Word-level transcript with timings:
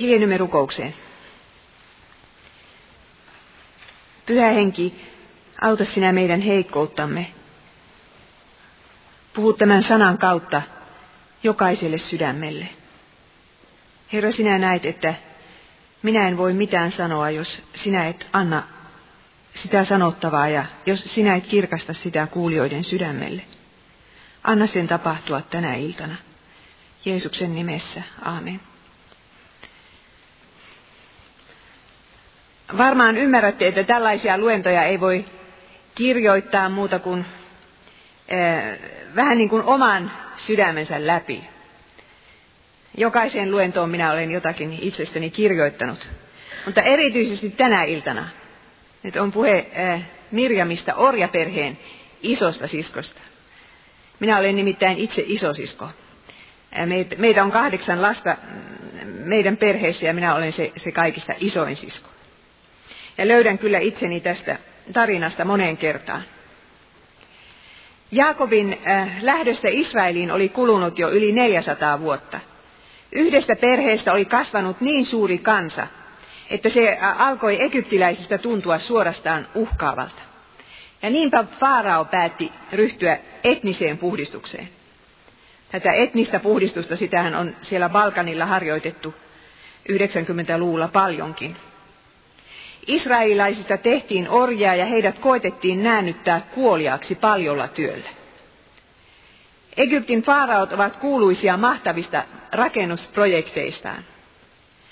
Hiljennymme 0.00 0.36
rukoukseen. 0.36 0.94
Pyhä 4.26 4.48
henki, 4.48 5.06
auta 5.60 5.84
sinä 5.84 6.12
meidän 6.12 6.40
heikkouttamme. 6.40 7.32
Puhu 9.32 9.52
tämän 9.52 9.82
sanan 9.82 10.18
kautta 10.18 10.62
jokaiselle 11.42 11.98
sydämelle. 11.98 12.68
Herra, 14.12 14.30
sinä 14.30 14.58
näet, 14.58 14.84
että 14.84 15.14
minä 16.02 16.28
en 16.28 16.36
voi 16.36 16.52
mitään 16.52 16.92
sanoa, 16.92 17.30
jos 17.30 17.62
sinä 17.74 18.08
et 18.08 18.26
anna 18.32 18.62
sitä 19.54 19.84
sanottavaa 19.84 20.48
ja 20.48 20.64
jos 20.86 21.14
sinä 21.14 21.36
et 21.36 21.46
kirkasta 21.46 21.92
sitä 21.92 22.26
kuulijoiden 22.26 22.84
sydämelle. 22.84 23.42
Anna 24.44 24.66
sen 24.66 24.88
tapahtua 24.88 25.40
tänä 25.40 25.74
iltana. 25.74 26.16
Jeesuksen 27.04 27.54
nimessä. 27.54 28.02
Aamen. 28.22 28.69
Varmaan 32.78 33.16
ymmärrätte, 33.16 33.66
että 33.66 33.84
tällaisia 33.84 34.38
luentoja 34.38 34.84
ei 34.84 35.00
voi 35.00 35.24
kirjoittaa 35.94 36.68
muuta 36.68 36.98
kuin 36.98 37.24
äh, 38.32 38.78
vähän 39.16 39.38
niin 39.38 39.48
kuin 39.48 39.62
oman 39.62 40.12
sydämensä 40.36 41.06
läpi. 41.06 41.44
Jokaiseen 42.96 43.50
luentoon 43.50 43.90
minä 43.90 44.12
olen 44.12 44.30
jotakin 44.30 44.78
itsestäni 44.80 45.30
kirjoittanut. 45.30 46.08
Mutta 46.66 46.82
erityisesti 46.82 47.50
tänä 47.50 47.84
iltana. 47.84 48.28
Nyt 49.02 49.16
on 49.16 49.32
puhe 49.32 49.66
äh, 49.78 50.02
Mirjamista 50.30 50.94
orjaperheen 50.94 51.78
isosta 52.22 52.66
siskosta. 52.66 53.20
Minä 54.20 54.38
olen 54.38 54.56
nimittäin 54.56 54.98
itse 54.98 55.22
isosisko. 55.26 55.84
Äh, 55.84 57.08
meitä 57.18 57.44
on 57.44 57.52
kahdeksan 57.52 58.02
lasta 58.02 58.36
mm, 58.42 59.10
meidän 59.24 59.56
perheessä 59.56 60.06
ja 60.06 60.14
minä 60.14 60.34
olen 60.34 60.52
se, 60.52 60.72
se 60.76 60.92
kaikista 60.92 61.32
isoin 61.38 61.76
sisko. 61.76 62.09
Ja 63.20 63.28
löydän 63.28 63.58
kyllä 63.58 63.78
itseni 63.78 64.20
tästä 64.20 64.58
tarinasta 64.92 65.44
moneen 65.44 65.76
kertaan. 65.76 66.22
Jaakobin 68.10 68.78
äh, 68.88 69.08
lähdöstä 69.22 69.68
Israeliin 69.70 70.30
oli 70.30 70.48
kulunut 70.48 70.98
jo 70.98 71.10
yli 71.10 71.32
400 71.32 72.00
vuotta. 72.00 72.40
Yhdestä 73.12 73.56
perheestä 73.56 74.12
oli 74.12 74.24
kasvanut 74.24 74.80
niin 74.80 75.06
suuri 75.06 75.38
kansa, 75.38 75.86
että 76.50 76.68
se 76.68 76.98
äh, 77.02 77.20
alkoi 77.20 77.62
egyptiläisistä 77.62 78.38
tuntua 78.38 78.78
suorastaan 78.78 79.48
uhkaavalta. 79.54 80.22
Ja 81.02 81.10
niinpä 81.10 81.44
Faarao 81.58 82.04
päätti 82.04 82.52
ryhtyä 82.72 83.18
etniseen 83.44 83.98
puhdistukseen. 83.98 84.68
Tätä 85.72 85.92
etnistä 85.92 86.40
puhdistusta, 86.40 86.96
sitähän 86.96 87.34
on 87.34 87.56
siellä 87.62 87.88
Balkanilla 87.88 88.46
harjoitettu 88.46 89.14
90-luvulla 89.92 90.88
paljonkin. 90.88 91.56
Israelilaisista 92.86 93.76
tehtiin 93.76 94.28
orjaa 94.28 94.74
ja 94.74 94.86
heidät 94.86 95.18
koitettiin 95.18 95.82
näännyttää 95.82 96.40
kuoliaaksi 96.54 97.14
paljolla 97.14 97.68
työllä. 97.68 98.08
Egyptin 99.76 100.22
faaraot 100.22 100.72
ovat 100.72 100.96
kuuluisia 100.96 101.56
mahtavista 101.56 102.24
rakennusprojekteistaan. 102.52 104.04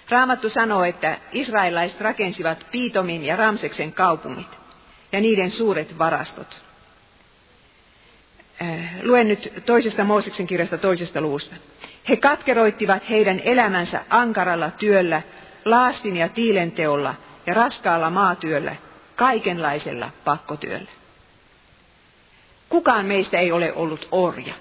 Raamattu 0.09 0.49
sanoo, 0.49 0.85
että 0.85 1.19
israelilaiset 1.33 2.01
rakensivat 2.01 2.67
Piitomin 2.71 3.25
ja 3.25 3.37
Ramseksen 3.37 3.93
kaupungit 3.93 4.59
ja 5.13 5.21
niiden 5.21 5.51
suuret 5.51 5.99
varastot. 5.99 6.63
Äh, 8.63 9.03
luen 9.03 9.29
nyt 9.29 9.53
toisesta 9.67 10.05
Mooseksen 10.05 10.47
kirjasta 10.47 10.79
toisesta 10.79 11.21
luvusta. 11.21 11.57
He 12.09 12.17
katkeroittivat 12.17 13.11
heidän 13.11 13.41
elämänsä 13.45 14.05
ankaralla 14.11 14.71
työllä, 14.71 15.23
laastin 15.65 16.17
ja 16.17 16.29
tiilenteolla– 16.29 17.15
ja 17.49 17.55
raskaalla 17.55 18.11
maatyöllä, 18.11 18.77
kaikenlaisella 19.17 20.11
pakkotyöllä. 20.25 20.91
Kukaan 22.69 23.07
meistä 23.07 23.39
ei 23.39 23.53
ole 23.53 23.73
ollut 23.73 24.09
orja. 24.11 24.55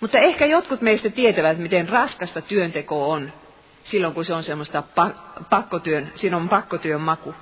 Mutta 0.00 0.18
ehkä 0.18 0.46
jotkut 0.46 0.80
meistä 0.80 1.10
tietävät, 1.10 1.58
miten 1.58 1.88
raskasta 1.88 2.40
työnteko 2.40 3.10
on 3.10 3.32
silloin, 3.84 4.14
kun 4.14 4.24
se 4.24 4.34
on 4.34 4.42
semmoista 4.42 4.82
pakkotyön, 5.50 6.12
siinä 6.14 6.36
on 6.36 6.48
pakkotyön 6.48 7.00
maku. 7.00 7.34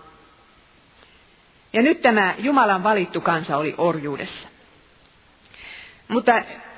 Ja 1.73 1.83
nyt 1.83 2.03
tämä 2.03 2.35
Jumalan 2.39 2.83
valittu 2.83 3.21
kansa 3.21 3.57
oli 3.57 3.75
orjuudessa. 3.79 4.49
Mutta 6.09 6.33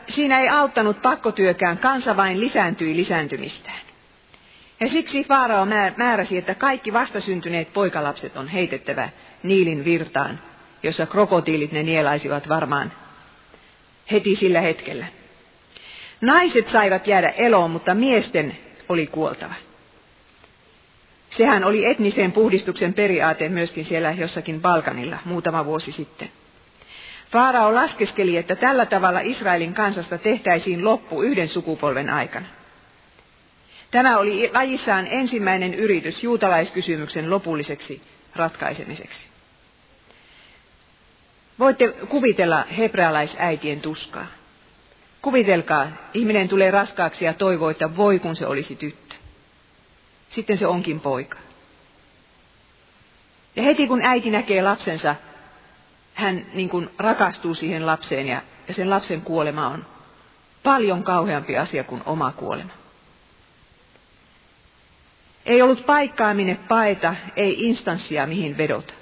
siinä 0.09 0.41
ei 0.41 0.49
auttanut 0.49 1.03
pakkotyökään, 1.03 1.79
kansa 1.79 2.17
vain 2.17 2.41
lisääntyi 2.41 2.97
lisääntymistään. 2.97 3.86
Ja 4.81 4.89
siksi 4.89 5.25
Faarao 5.25 5.67
määräsi, 5.97 6.39
että 6.39 6.55
kaikki 6.55 6.93
vastasyntyneet 6.93 7.73
poikalapset 7.73 8.37
on 8.37 8.49
heitettävä 8.49 9.09
Niilin 9.43 9.85
virtaan, 9.85 10.39
jossa 10.83 11.07
krokotiilit 11.07 11.73
ne 11.73 11.83
nielaisivat 11.83 12.49
varmaan 12.49 12.93
heti 14.11 14.37
sillä 14.37 14.61
hetkellä. 14.61 15.07
Naiset 16.21 16.69
saivat 16.69 17.07
jäädä 17.07 17.29
eloon, 17.29 17.71
mutta 17.71 17.95
miesten 17.95 18.57
oli 18.89 19.07
kuoltava. 19.07 19.55
Sehän 21.31 21.65
oli 21.65 21.85
etnisen 21.85 22.33
puhdistuksen 22.33 22.95
periaate 22.95 23.49
myöskin 23.49 23.85
siellä 23.85 24.11
jossakin 24.11 24.61
Balkanilla 24.61 25.19
muutama 25.25 25.65
vuosi 25.65 25.93
sitten. 25.93 26.29
Faarao 27.31 27.75
laskeskeli, 27.75 28.37
että 28.37 28.57
tällä 28.57 28.87
tavalla 28.87 29.21
Israelin 29.21 29.75
kansasta 29.75 30.19
tehtäisiin 30.19 30.85
loppu 30.85 31.23
yhden 31.23 31.49
sukupolven 31.49 32.11
aikana. 32.11 32.47
Tämä 33.91 34.19
oli 34.19 34.51
lajissaan 34.55 35.07
ensimmäinen 35.11 35.75
yritys 35.75 36.23
juutalaiskysymyksen 36.23 37.31
lopulliseksi 37.31 38.03
ratkaisemiseksi. 38.37 39.29
Voitte 41.59 41.89
kuvitella 41.89 42.65
hebrealaisäitien 42.77 43.81
tuskaa. 43.81 44.27
Kuvitelkaa, 45.23 45.89
ihminen 46.15 46.49
tulee 46.49 46.71
raskaaksi 46.71 47.25
ja 47.25 47.35
toivoo, 47.35 47.71
että 47.71 47.97
voi 47.97 48.19
kun 48.19 48.37
se 48.37 48.47
olisi 48.47 48.77
tyttö. 48.77 49.15
Sitten 50.31 50.59
se 50.59 50.67
onkin 50.67 51.01
poika. 51.01 51.39
Ja 53.57 53.63
heti 53.63 53.87
kun 53.87 54.03
äiti 54.03 54.31
näkee 54.31 54.63
lapsensa, 54.63 55.15
hän 56.15 56.47
niin 56.55 56.69
kuin 56.69 56.91
rakastuu 56.99 57.55
siihen 57.55 57.87
lapseen 57.87 58.27
ja, 58.27 58.43
ja 58.69 58.75
sen 58.75 58.91
lapsen 58.91 59.23
kuolema 59.23 59.69
on 59.69 59.87
paljon 60.63 61.03
kauheampi 61.03 61.59
asia 61.59 61.85
kuin 61.85 62.03
oma 62.07 62.33
kuolema. 62.33 62.73
Ei 65.47 65.63
ollut 65.63 65.87
paikkaa 65.87 66.35
minne 66.35 66.57
paeta, 66.69 67.15
ei 67.37 67.57
instanssia 67.59 68.27
mihin 68.27 68.59
vedota. 68.59 68.95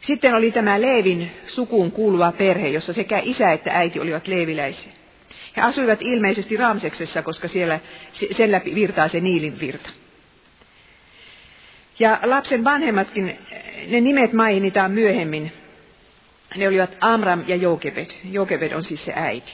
Sitten 0.00 0.34
oli 0.34 0.52
tämä 0.52 0.80
Leevin 0.80 1.30
sukuun 1.46 1.92
kuuluva 1.92 2.32
perhe, 2.32 2.68
jossa 2.68 2.92
sekä 2.92 3.20
isä 3.24 3.52
että 3.52 3.70
äiti 3.72 4.00
olivat 4.00 4.28
leeviläisiä. 4.28 4.92
He 5.56 5.62
asuivat 5.62 6.02
ilmeisesti 6.02 6.56
Ramseksessa, 6.56 7.22
koska 7.22 7.48
siellä 7.48 7.80
sen 8.36 8.52
läpi 8.52 8.74
virtaa 8.74 9.08
se 9.08 9.20
Niilin 9.20 9.60
virta. 9.60 9.90
Ja 11.98 12.20
lapsen 12.22 12.64
vanhemmatkin, 12.64 13.38
ne 13.88 14.00
nimet 14.00 14.32
mainitaan 14.32 14.90
myöhemmin. 14.90 15.52
Ne 16.56 16.68
olivat 16.68 16.96
Amram 17.00 17.44
ja 17.46 17.56
Jokebed. 17.56 18.10
Jokebed 18.30 18.72
on 18.72 18.82
siis 18.82 19.04
se 19.04 19.12
äiti. 19.16 19.52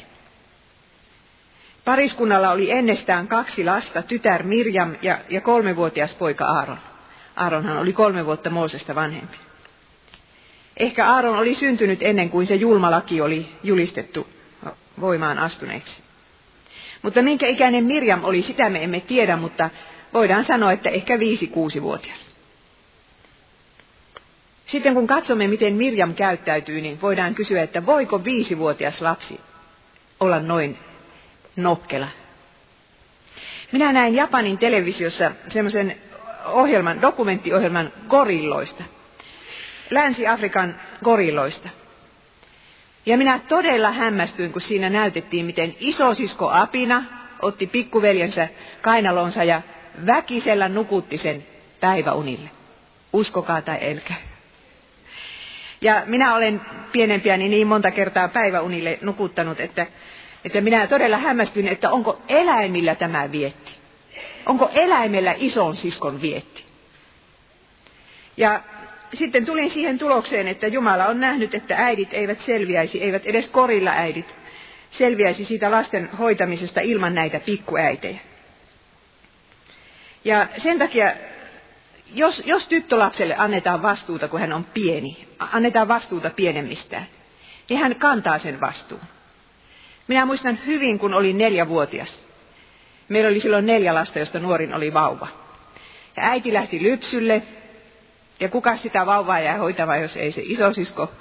Pariskunnalla 1.85 2.51
oli 2.51 2.71
ennestään 2.71 3.29
kaksi 3.29 3.65
lasta, 3.65 4.03
tytär 4.03 4.43
Mirjam 4.43 4.95
ja, 5.03 5.19
ja 5.29 5.41
kolmevuotias 5.41 6.15
poika 6.15 6.45
Aaron. 6.45 6.79
Aaronhan 7.37 7.79
oli 7.79 7.93
kolme 7.93 8.27
vuotta 8.27 8.51
Moosesta 8.51 8.95
vanhempi. 8.95 9.37
Ehkä 10.77 11.09
Aaron 11.09 11.39
oli 11.39 11.55
syntynyt 11.55 12.03
ennen 12.03 12.31
kuin 12.31 12.47
se 12.47 12.55
julmalaki 12.55 13.21
oli 13.21 13.49
julistettu 13.63 14.27
voimaan 15.01 15.39
astuneeksi. 15.39 16.03
Mutta 17.03 17.23
minkä 17.23 17.47
ikäinen 17.47 17.85
Mirjam 17.85 18.25
oli, 18.25 18.43
sitä 18.43 18.71
me 18.71 18.85
emme 18.85 19.01
tiedä, 19.01 19.37
mutta 19.37 19.71
voidaan 20.13 20.45
sanoa, 20.45 20.73
että 20.73 20.91
ehkä 20.91 21.19
viisi-kuusi-vuotias. 21.19 22.27
Sitten 24.67 24.95
kun 24.95 25.07
katsomme, 25.07 25.49
miten 25.49 25.75
Mirjam 25.75 26.15
käyttäytyy, 26.15 26.81
niin 26.81 27.01
voidaan 27.01 27.35
kysyä, 27.35 27.63
että 27.63 27.87
voiko 27.87 28.25
viisivuotias 28.25 29.01
lapsi 29.01 29.41
olla 30.21 30.41
noin 30.41 30.79
nokkela. 31.57 32.09
Minä 33.73 33.93
näin 33.93 34.15
Japanin 34.15 34.59
televisiossa 34.59 35.33
semmoisen 35.49 35.97
ohjelman, 36.47 37.03
dokumenttiohjelman 37.03 37.93
gorilloista. 38.09 38.85
Länsi-Afrikan 39.91 40.81
gorilloista. 41.05 41.69
Ja 43.07 43.17
minä 43.17 43.41
todella 43.49 43.91
hämmästyin, 43.91 44.53
kun 44.53 44.63
siinä 44.63 44.91
näytettiin, 44.91 45.47
miten 45.47 45.75
isosisko 45.81 46.51
Apina 46.51 47.05
otti 47.43 47.67
pikkuveljensä 47.67 48.49
kainalonsa 48.83 49.45
ja 49.45 49.63
väkisellä 50.07 50.69
nukutti 50.69 51.19
sen 51.19 51.47
päiväunille. 51.81 52.51
Uskokaa 53.13 53.63
tai 53.63 53.79
elkä. 53.81 54.15
Ja 55.81 56.03
minä 56.07 56.35
olen 56.35 56.61
pienempiäni 56.93 57.49
niin 57.49 57.67
monta 57.67 57.91
kertaa 57.91 58.29
päiväunille 58.29 58.99
nukuttanut, 59.03 59.61
että 59.61 59.87
että 60.45 60.61
minä 60.61 60.87
todella 60.87 61.19
hämmästyin, 61.19 61.69
että 61.69 61.91
onko 61.91 62.23
eläimillä 62.29 62.95
tämä 62.95 63.33
vietti. 63.33 63.73
Onko 64.47 64.71
eläimellä 64.75 65.35
ison 65.37 65.77
siskon 65.77 66.23
vietti. 66.23 66.65
Ja 68.37 68.61
sitten 69.15 69.47
tulin 69.47 69.71
siihen 69.71 69.99
tulokseen, 69.99 70.49
että 70.49 70.67
Jumala 70.67 71.07
on 71.07 71.21
nähnyt, 71.21 71.55
että 71.55 71.77
äidit 71.77 72.09
eivät 72.13 72.41
selviäisi, 72.41 73.03
eivät 73.03 73.27
edes 73.27 73.49
korilla 73.49 73.91
äidit 73.91 74.35
selviäisi 74.91 75.45
siitä 75.45 75.71
lasten 75.71 76.11
hoitamisesta 76.19 76.81
ilman 76.81 77.15
näitä 77.15 77.41
pikkuäitejä. 77.41 78.19
Ja 80.25 80.49
sen 80.59 80.79
takia, 80.79 81.13
jos, 82.15 82.43
jos 82.47 82.67
tyttölapselle 82.69 83.37
annetaan 83.39 83.83
vastuuta, 83.83 84.29
kun 84.29 84.41
hän 84.41 84.53
on 84.53 84.65
pieni, 84.65 85.29
annetaan 85.39 85.89
vastuuta 85.89 86.31
pienemmistään, 86.31 87.07
niin 87.69 87.81
hän 87.81 87.97
kantaa 87.97 88.39
sen 88.39 88.61
vastuun. 88.61 89.01
Minä 90.09 90.27
muistan 90.27 90.59
hyvin, 90.67 90.99
kun 90.99 91.15
olin 91.15 91.39
neljävuotias. 91.39 92.21
Meillä 93.09 93.29
oli 93.29 93.41
silloin 93.41 93.67
neljä 93.67 93.95
lasta, 93.95 94.19
josta 94.19 94.41
nuorin 94.41 94.75
oli 94.75 94.95
vauva. 94.95 95.29
Ja 96.17 96.23
äiti 96.23 96.53
lähti 96.53 96.83
lypsylle, 96.83 97.43
ja 98.41 98.49
kuka 98.49 98.77
sitä 98.77 99.07
vauvaa 99.07 99.41
jää 99.41 99.59
hoitamaan, 99.59 100.03
jos 100.03 100.17
ei 100.17 100.33
se 100.33 100.43
isosisko. 100.45 101.13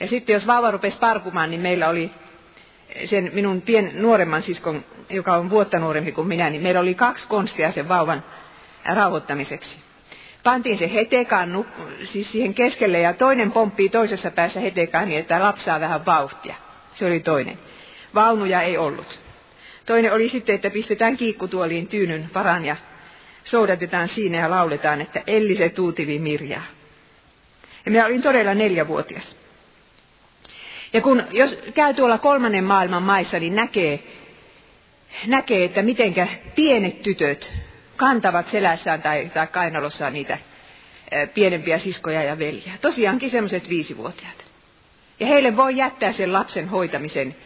Ja 0.00 0.06
sitten 0.06 0.34
jos 0.34 0.46
vauva 0.46 0.70
rupesi 0.70 0.98
parkumaan, 0.98 1.50
niin 1.50 1.60
meillä 1.60 1.88
oli 1.88 2.10
sen 3.04 3.30
minun 3.34 3.62
pien 3.62 3.90
nuoremman 3.94 4.42
siskon, 4.42 4.84
joka 5.10 5.34
on 5.34 5.50
vuotta 5.50 5.78
nuorempi 5.78 6.12
kuin 6.12 6.28
minä, 6.28 6.50
niin 6.50 6.62
meillä 6.62 6.80
oli 6.80 6.94
kaksi 6.94 7.26
konstia 7.28 7.72
sen 7.72 7.88
vauvan 7.88 8.24
rauhoittamiseksi. 8.84 9.78
Pantiin 10.42 10.78
se 10.78 10.94
hetekaan 10.94 11.66
siis 12.04 12.32
siihen 12.32 12.54
keskelle 12.54 13.00
ja 13.00 13.12
toinen 13.12 13.52
pomppii 13.52 13.88
toisessa 13.88 14.30
päässä 14.30 14.60
hetekaan 14.60 15.08
niin, 15.08 15.20
että 15.20 15.42
lapsaa 15.42 15.80
vähän 15.80 16.06
vauhtia. 16.06 16.54
Se 16.98 17.06
oli 17.06 17.20
toinen. 17.20 17.58
Vaunuja 18.14 18.62
ei 18.62 18.78
ollut. 18.78 19.20
Toinen 19.86 20.12
oli 20.12 20.28
sitten, 20.28 20.54
että 20.54 20.70
pistetään 20.70 21.16
kiikkutuoliin 21.16 21.88
tyynyn 21.88 22.30
varan 22.34 22.64
ja 22.64 22.76
soudatetaan 23.44 24.08
siinä 24.08 24.38
ja 24.38 24.50
lauletaan, 24.50 25.00
että 25.00 25.22
Elli 25.26 25.56
se 25.56 25.68
tuutivi 25.68 26.18
Mirjaa. 26.18 26.64
Ja 27.84 27.90
minä 27.90 28.06
olin 28.06 28.22
todella 28.22 28.54
neljävuotias. 28.54 29.36
Ja 30.92 31.00
kun, 31.00 31.22
jos 31.30 31.58
käy 31.74 31.94
tuolla 31.94 32.18
kolmannen 32.18 32.64
maailman 32.64 33.02
maissa, 33.02 33.38
niin 33.38 33.54
näkee, 33.54 34.02
näkee 35.26 35.64
että 35.64 35.82
mitenkä 35.82 36.28
pienet 36.54 37.02
tytöt 37.02 37.52
kantavat 37.96 38.50
selässään 38.50 39.02
tai, 39.02 39.30
tai 39.34 39.46
kainalossaan 39.46 40.12
niitä 40.12 40.38
pienempiä 41.34 41.78
siskoja 41.78 42.22
ja 42.22 42.38
veljiä. 42.38 42.72
Tosiaankin 42.80 43.30
semmoiset 43.30 43.68
viisivuotiaat. 43.68 44.47
Ja 45.20 45.26
heille 45.26 45.56
voi 45.56 45.76
jättää 45.76 46.12
sen 46.12 46.32
lapsen 46.32 46.68
hoitamisen. 46.68 47.36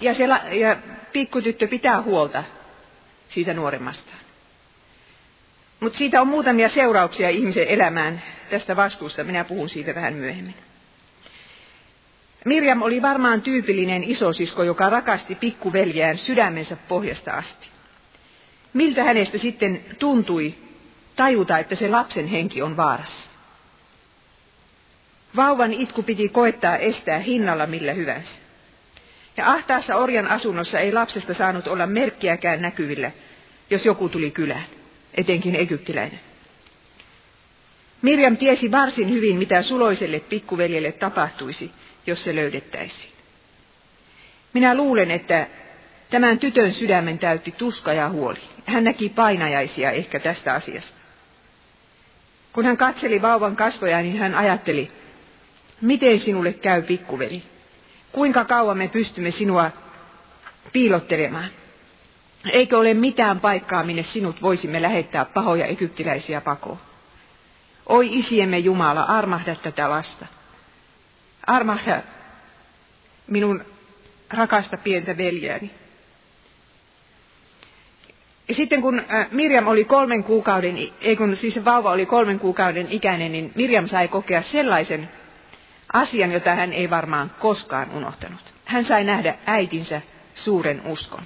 Ja, 0.00 0.14
se, 0.14 0.24
ja 0.52 0.76
pikkutyttö 1.12 1.68
pitää 1.68 2.02
huolta 2.02 2.44
siitä 3.28 3.54
nuoremmastaan. 3.54 4.18
Mutta 5.80 5.98
siitä 5.98 6.20
on 6.20 6.28
muutamia 6.28 6.68
seurauksia 6.68 7.28
ihmisen 7.28 7.68
elämään 7.68 8.22
tästä 8.50 8.76
vastuusta. 8.76 9.24
Minä 9.24 9.44
puhun 9.44 9.68
siitä 9.68 9.94
vähän 9.94 10.14
myöhemmin. 10.14 10.54
Mirjam 12.44 12.82
oli 12.82 13.02
varmaan 13.02 13.42
tyypillinen 13.42 14.04
isosisko, 14.04 14.62
joka 14.62 14.90
rakasti 14.90 15.34
pikkuveljään 15.34 16.18
sydämensä 16.18 16.76
pohjasta 16.88 17.32
asti. 17.32 17.66
Miltä 18.72 19.04
hänestä 19.04 19.38
sitten 19.38 19.84
tuntui 19.98 20.54
tajuta, 21.16 21.58
että 21.58 21.74
se 21.74 21.88
lapsen 21.88 22.26
henki 22.26 22.62
on 22.62 22.76
vaarassa? 22.76 23.28
Vauvan 25.36 25.72
itku 25.72 26.02
piti 26.02 26.28
koettaa 26.28 26.76
estää 26.76 27.18
hinnalla 27.18 27.66
millä 27.66 27.92
hyvänsä. 27.92 28.30
Ja 29.36 29.52
ahtaassa 29.52 29.96
orjan 29.96 30.26
asunnossa 30.26 30.78
ei 30.78 30.92
lapsesta 30.92 31.34
saanut 31.34 31.66
olla 31.66 31.86
merkkiäkään 31.86 32.62
näkyvillä, 32.62 33.10
jos 33.70 33.86
joku 33.86 34.08
tuli 34.08 34.30
kylään, 34.30 34.66
etenkin 35.14 35.56
egyptiläinen. 35.56 36.20
Mirjam 38.02 38.36
tiesi 38.36 38.70
varsin 38.70 39.10
hyvin, 39.10 39.36
mitä 39.36 39.62
suloiselle 39.62 40.20
pikkuveljelle 40.20 40.92
tapahtuisi, 40.92 41.70
jos 42.06 42.24
se 42.24 42.34
löydettäisiin. 42.34 43.12
Minä 44.52 44.74
luulen, 44.74 45.10
että 45.10 45.46
tämän 46.10 46.38
tytön 46.38 46.72
sydämen 46.72 47.18
täytti 47.18 47.52
tuska 47.52 47.92
ja 47.92 48.08
huoli. 48.08 48.38
Hän 48.66 48.84
näki 48.84 49.08
painajaisia 49.08 49.90
ehkä 49.90 50.20
tästä 50.20 50.52
asiasta. 50.52 50.98
Kun 52.52 52.64
hän 52.64 52.76
katseli 52.76 53.22
vauvan 53.22 53.56
kasvoja, 53.56 54.02
niin 54.02 54.18
hän 54.18 54.34
ajatteli, 54.34 54.90
miten 55.80 56.18
sinulle 56.18 56.52
käy 56.52 56.82
pikkuveli? 56.82 57.42
Kuinka 58.12 58.44
kauan 58.44 58.78
me 58.78 58.88
pystymme 58.88 59.30
sinua 59.30 59.70
piilottelemaan? 60.72 61.50
Eikö 62.52 62.78
ole 62.78 62.94
mitään 62.94 63.40
paikkaa, 63.40 63.84
minne 63.84 64.02
sinut 64.02 64.42
voisimme 64.42 64.82
lähettää 64.82 65.24
pahoja 65.24 65.66
egyptiläisiä 65.66 66.40
pakoon? 66.40 66.78
Oi 67.86 68.18
isiemme 68.18 68.58
Jumala, 68.58 69.02
armahda 69.02 69.54
tätä 69.54 69.90
lasta. 69.90 70.26
Armahda 71.46 72.02
minun 73.26 73.64
rakasta 74.30 74.76
pientä 74.76 75.16
veljääni. 75.16 75.70
Ja 78.48 78.54
sitten 78.54 78.82
kun 78.82 78.98
äh, 79.00 79.26
Mirjam 79.30 79.66
oli 79.66 79.84
kolmen 79.84 80.24
kuukauden, 80.24 80.76
ei 81.00 81.16
kun 81.16 81.36
siis 81.36 81.64
vauva 81.64 81.90
oli 81.90 82.06
kolmen 82.06 82.38
kuukauden 82.38 82.86
ikäinen, 82.90 83.32
niin 83.32 83.52
Mirjam 83.54 83.86
sai 83.86 84.08
kokea 84.08 84.42
sellaisen 84.42 85.08
asian, 85.92 86.32
jota 86.32 86.54
hän 86.54 86.72
ei 86.72 86.90
varmaan 86.90 87.30
koskaan 87.38 87.90
unohtanut. 87.90 88.54
Hän 88.64 88.84
sai 88.84 89.04
nähdä 89.04 89.34
äitinsä 89.46 90.02
suuren 90.34 90.82
uskon. 90.86 91.22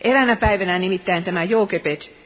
Eräänä 0.00 0.36
päivänä 0.36 0.78
nimittäin 0.78 1.24
tämä 1.24 1.44
Joukepet 1.44 2.22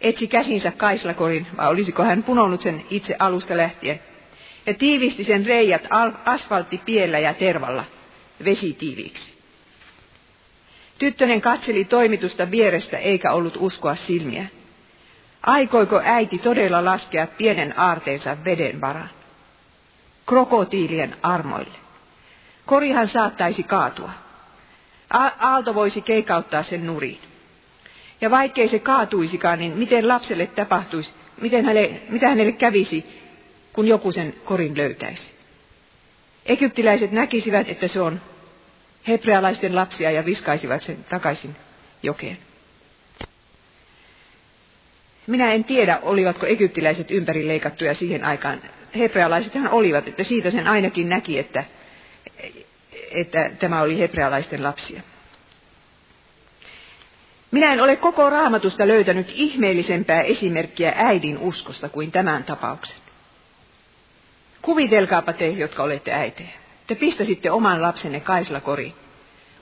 etsi 0.00 0.26
käsinsä 0.26 0.70
kaislakorin, 0.70 1.46
vai 1.56 1.68
olisiko 1.68 2.04
hän 2.04 2.22
punonut 2.22 2.60
sen 2.60 2.84
itse 2.90 3.16
alusta 3.18 3.56
lähtien, 3.56 4.00
ja 4.66 4.74
tiivisti 4.74 5.24
sen 5.24 5.46
reijät 5.46 5.82
asfalttipiellä 6.24 7.18
ja 7.18 7.34
tervalla 7.34 7.84
vesitiiviiksi. 8.44 9.32
Tyttönen 10.98 11.40
katseli 11.40 11.84
toimitusta 11.84 12.50
vierestä 12.50 12.98
eikä 12.98 13.32
ollut 13.32 13.56
uskoa 13.56 13.94
silmiä. 13.94 14.46
Aikoiko 15.42 16.00
äiti 16.04 16.38
todella 16.38 16.84
laskea 16.84 17.26
pienen 17.26 17.78
aarteensa 17.78 18.36
veden 18.44 18.80
varaan? 18.80 19.21
Krokotiilien 20.26 21.16
armoille. 21.22 21.78
Korihan 22.66 23.08
saattaisi 23.08 23.62
kaatua. 23.62 24.10
Aalto 25.38 25.74
voisi 25.74 26.00
keikauttaa 26.00 26.62
sen 26.62 26.86
nuriin. 26.86 27.20
Ja 28.20 28.30
vaikkei 28.30 28.68
se 28.68 28.78
kaatuisikaan, 28.78 29.58
niin 29.58 29.78
miten 29.78 30.08
lapselle 30.08 30.46
tapahtuisi, 30.46 31.12
miten 31.40 31.64
hänelle, 31.64 32.00
mitä 32.08 32.28
hänelle 32.28 32.52
kävisi, 32.52 33.22
kun 33.72 33.88
joku 33.88 34.12
sen 34.12 34.34
korin 34.44 34.76
löytäisi. 34.76 35.32
Egyptiläiset 36.46 37.12
näkisivät, 37.12 37.68
että 37.68 37.88
se 37.88 38.00
on 38.00 38.20
hebrealaisten 39.08 39.76
lapsia 39.76 40.10
ja 40.10 40.24
viskaisivat 40.24 40.82
sen 40.82 41.04
takaisin 41.08 41.56
jokeen. 42.02 42.38
Minä 45.26 45.52
en 45.52 45.64
tiedä, 45.64 45.98
olivatko 46.02 46.46
egyptiläiset 46.46 47.10
ympärileikattuja 47.10 47.94
siihen 47.94 48.24
aikaan. 48.24 48.60
Hebrealaisethan 48.98 49.68
olivat, 49.68 50.08
että 50.08 50.24
siitä 50.24 50.50
sen 50.50 50.68
ainakin 50.68 51.08
näki, 51.08 51.38
että, 51.38 51.64
että 53.10 53.50
tämä 53.58 53.82
oli 53.82 53.98
hebrealaisten 53.98 54.62
lapsia. 54.62 55.02
Minä 57.50 57.72
en 57.72 57.80
ole 57.80 57.96
koko 57.96 58.30
raamatusta 58.30 58.88
löytänyt 58.88 59.32
ihmeellisempää 59.34 60.20
esimerkkiä 60.20 60.92
äidin 60.96 61.38
uskosta 61.38 61.88
kuin 61.88 62.12
tämän 62.12 62.44
tapauksen. 62.44 62.96
Kuvitelkaapa 64.62 65.32
te, 65.32 65.48
jotka 65.48 65.82
olette 65.82 66.12
äitejä. 66.12 66.48
Te 66.86 66.94
pistäisitte 66.94 67.50
oman 67.50 67.82
lapsenne 67.82 68.20
kaislakori 68.20 68.94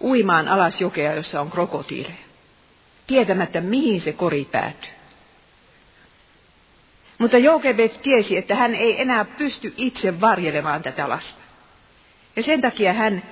uimaan 0.00 0.48
alas 0.48 0.80
jokea, 0.80 1.14
jossa 1.14 1.40
on 1.40 1.50
krokotiileja, 1.50 2.14
tietämättä 3.06 3.60
mihin 3.60 4.00
se 4.00 4.12
kori 4.12 4.44
päätyy. 4.44 4.99
Mutta 7.20 7.38
Joukebet 7.38 8.02
tiesi, 8.02 8.36
että 8.36 8.54
hän 8.54 8.74
ei 8.74 9.00
enää 9.00 9.24
pysty 9.24 9.74
itse 9.76 10.20
varjelemaan 10.20 10.82
tätä 10.82 11.08
lasta. 11.08 11.40
Ja 12.36 12.42
sen 12.42 12.60
takia 12.60 12.92
hän 12.92 13.22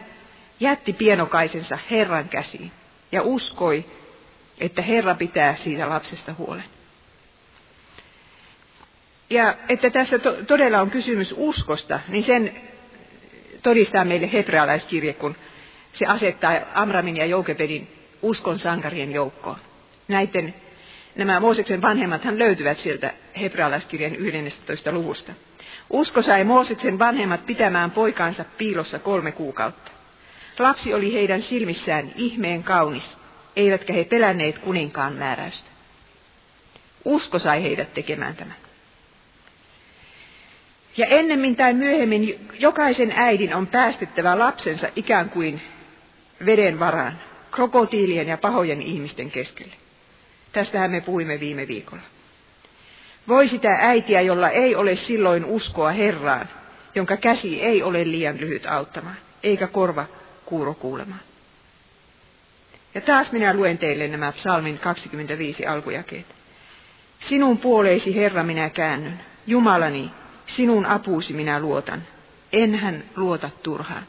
jätti 0.61 0.92
pienokaisensa 0.92 1.78
Herran 1.90 2.28
käsiin 2.28 2.73
ja 3.12 3.23
uskoi, 3.23 3.85
että 4.61 4.83
Herra 4.83 5.14
pitää 5.14 5.57
siitä 5.57 5.88
lapsesta 5.88 6.35
huolen. 6.38 6.64
Ja 9.30 9.54
että 9.68 9.90
tässä 9.90 10.18
to, 10.18 10.33
todella 10.33 10.80
on 10.80 10.90
kysymys 10.90 11.35
uskosta, 11.37 12.00
niin 12.09 12.25
sen 12.25 12.61
todistaa 13.62 14.04
meille 14.04 14.33
hebrealaiskirje, 14.33 15.12
kun 15.12 15.37
se 15.92 16.07
asettaa 16.07 16.52
Amramin 16.75 17.16
ja 17.16 17.26
Joukebedin 17.26 17.88
uskon 18.23 18.59
sankarien 18.59 19.12
joukkoon. 19.12 19.59
Näiden, 20.09 20.54
nämä 21.18 21.40
Mooseksen 21.40 21.82
vanhemmathan 21.82 22.38
löytyvät 22.38 22.78
sieltä 22.78 23.14
hebrealaiskirjan 23.40 24.16
11. 24.16 24.92
luvusta. 24.92 25.32
Usko 25.90 26.22
sai 26.22 26.44
Mooseksen 26.44 26.98
vanhemmat 26.98 27.46
pitämään 27.46 27.90
poikaansa 27.90 28.44
piilossa 28.58 28.98
kolme 28.98 29.32
kuukautta. 29.32 29.90
Lapsi 30.58 30.94
oli 30.94 31.12
heidän 31.12 31.42
silmissään 31.42 32.12
ihmeen 32.16 32.62
kaunis, 32.62 33.16
eivätkä 33.56 33.92
he 33.92 34.04
pelänneet 34.04 34.58
kuninkaan 34.58 35.12
määräystä. 35.12 35.70
Usko 37.04 37.38
sai 37.38 37.62
heidät 37.62 37.94
tekemään 37.94 38.37
tämän. 38.37 38.56
Ja 40.96 41.06
ennemmin 41.06 41.56
tai 41.56 41.75
myöhemmin 41.75 42.48
jokaisen 42.58 43.12
äidin 43.16 43.54
on 43.54 43.66
päästettävä 43.66 44.38
lapsensa 44.38 44.88
ikään 44.96 45.30
kuin 45.30 45.60
veden 46.46 46.78
varaan, 46.78 47.18
krokotiilien 47.50 48.28
ja 48.28 48.38
pahojen 48.38 48.82
ihmisten 48.82 49.30
keskelle. 49.30 49.88
Tästähän 50.59 50.91
me 50.91 51.00
puhuimme 51.00 51.41
viime 51.41 51.69
viikolla. 51.69 52.03
Voi 53.29 53.49
sitä 53.49 53.69
äitiä, 53.81 54.21
jolla 54.21 54.50
ei 54.50 54.75
ole 54.75 54.97
silloin 54.97 55.45
uskoa 55.45 55.91
Herraan, 55.91 56.49
jonka 56.95 57.17
käsi 57.17 57.62
ei 57.62 57.83
ole 57.83 58.05
liian 58.05 58.41
lyhyt 58.41 58.67
auttamaan, 58.67 59.17
eikä 59.43 59.67
korva 59.67 60.07
kuuro 60.45 60.75
kuulemaan. 60.75 61.21
Ja 62.95 63.00
taas 63.00 63.33
minä 63.33 63.55
luen 63.55 63.79
teille 63.79 64.09
nämä 64.09 64.33
psalmin 64.33 64.79
25 64.79 65.67
alkujakeet. 65.67 66.27
Sinun 67.21 67.59
puoleisi, 67.59 68.17
Herra, 68.17 68.43
minä 68.43 68.71
käännyn. 68.71 69.21
Jumalani, 69.47 70.11
sinun 70.47 70.87
apuusi 70.87 71.33
minä 71.33 71.61
luotan. 71.61 72.03
Enhän 72.53 73.05
luota 73.17 73.50
turhaan. 73.62 74.05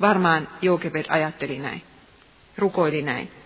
Varmaan 0.00 0.48
Joukebed 0.62 1.04
ajatteli 1.08 1.58
näin. 1.58 1.82
Rukoili 2.58 3.02
näin. 3.02 3.41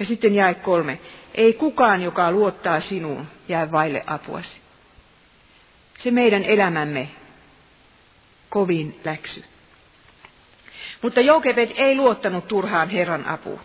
Ja 0.00 0.06
sitten 0.06 0.34
jäi 0.34 0.54
kolme. 0.54 1.00
Ei 1.34 1.52
kukaan, 1.52 2.02
joka 2.02 2.32
luottaa 2.32 2.80
sinuun, 2.80 3.26
jää 3.48 3.72
vaille 3.72 4.02
apuasi. 4.06 4.60
Se 5.98 6.10
meidän 6.10 6.44
elämämme 6.44 7.08
kovin 8.48 9.00
läksy. 9.04 9.44
Mutta 11.02 11.20
Joukebed 11.20 11.70
ei 11.76 11.96
luottanut 11.96 12.48
turhaan 12.48 12.90
Herran 12.90 13.26
apuun. 13.26 13.60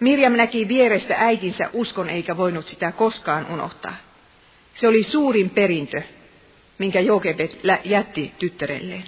Mirjam 0.00 0.32
näki 0.32 0.68
vierestä 0.68 1.14
äitinsä 1.18 1.70
uskon 1.72 2.10
eikä 2.10 2.36
voinut 2.36 2.66
sitä 2.66 2.92
koskaan 2.92 3.46
unohtaa. 3.46 3.96
Se 4.74 4.88
oli 4.88 5.02
suurin 5.02 5.50
perintö, 5.50 6.02
minkä 6.78 7.00
Joukebed 7.00 7.50
jätti 7.84 8.32
tyttärelleen. 8.38 9.04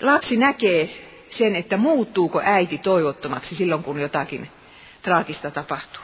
Lapsi 0.00 0.36
näkee 0.36 1.06
sen, 1.30 1.56
että 1.56 1.76
muuttuuko 1.76 2.40
äiti 2.44 2.78
toivottomaksi 2.78 3.54
silloin, 3.54 3.82
kun 3.82 4.00
jotakin 4.00 4.48
traagista 5.02 5.50
tapahtuu. 5.50 6.02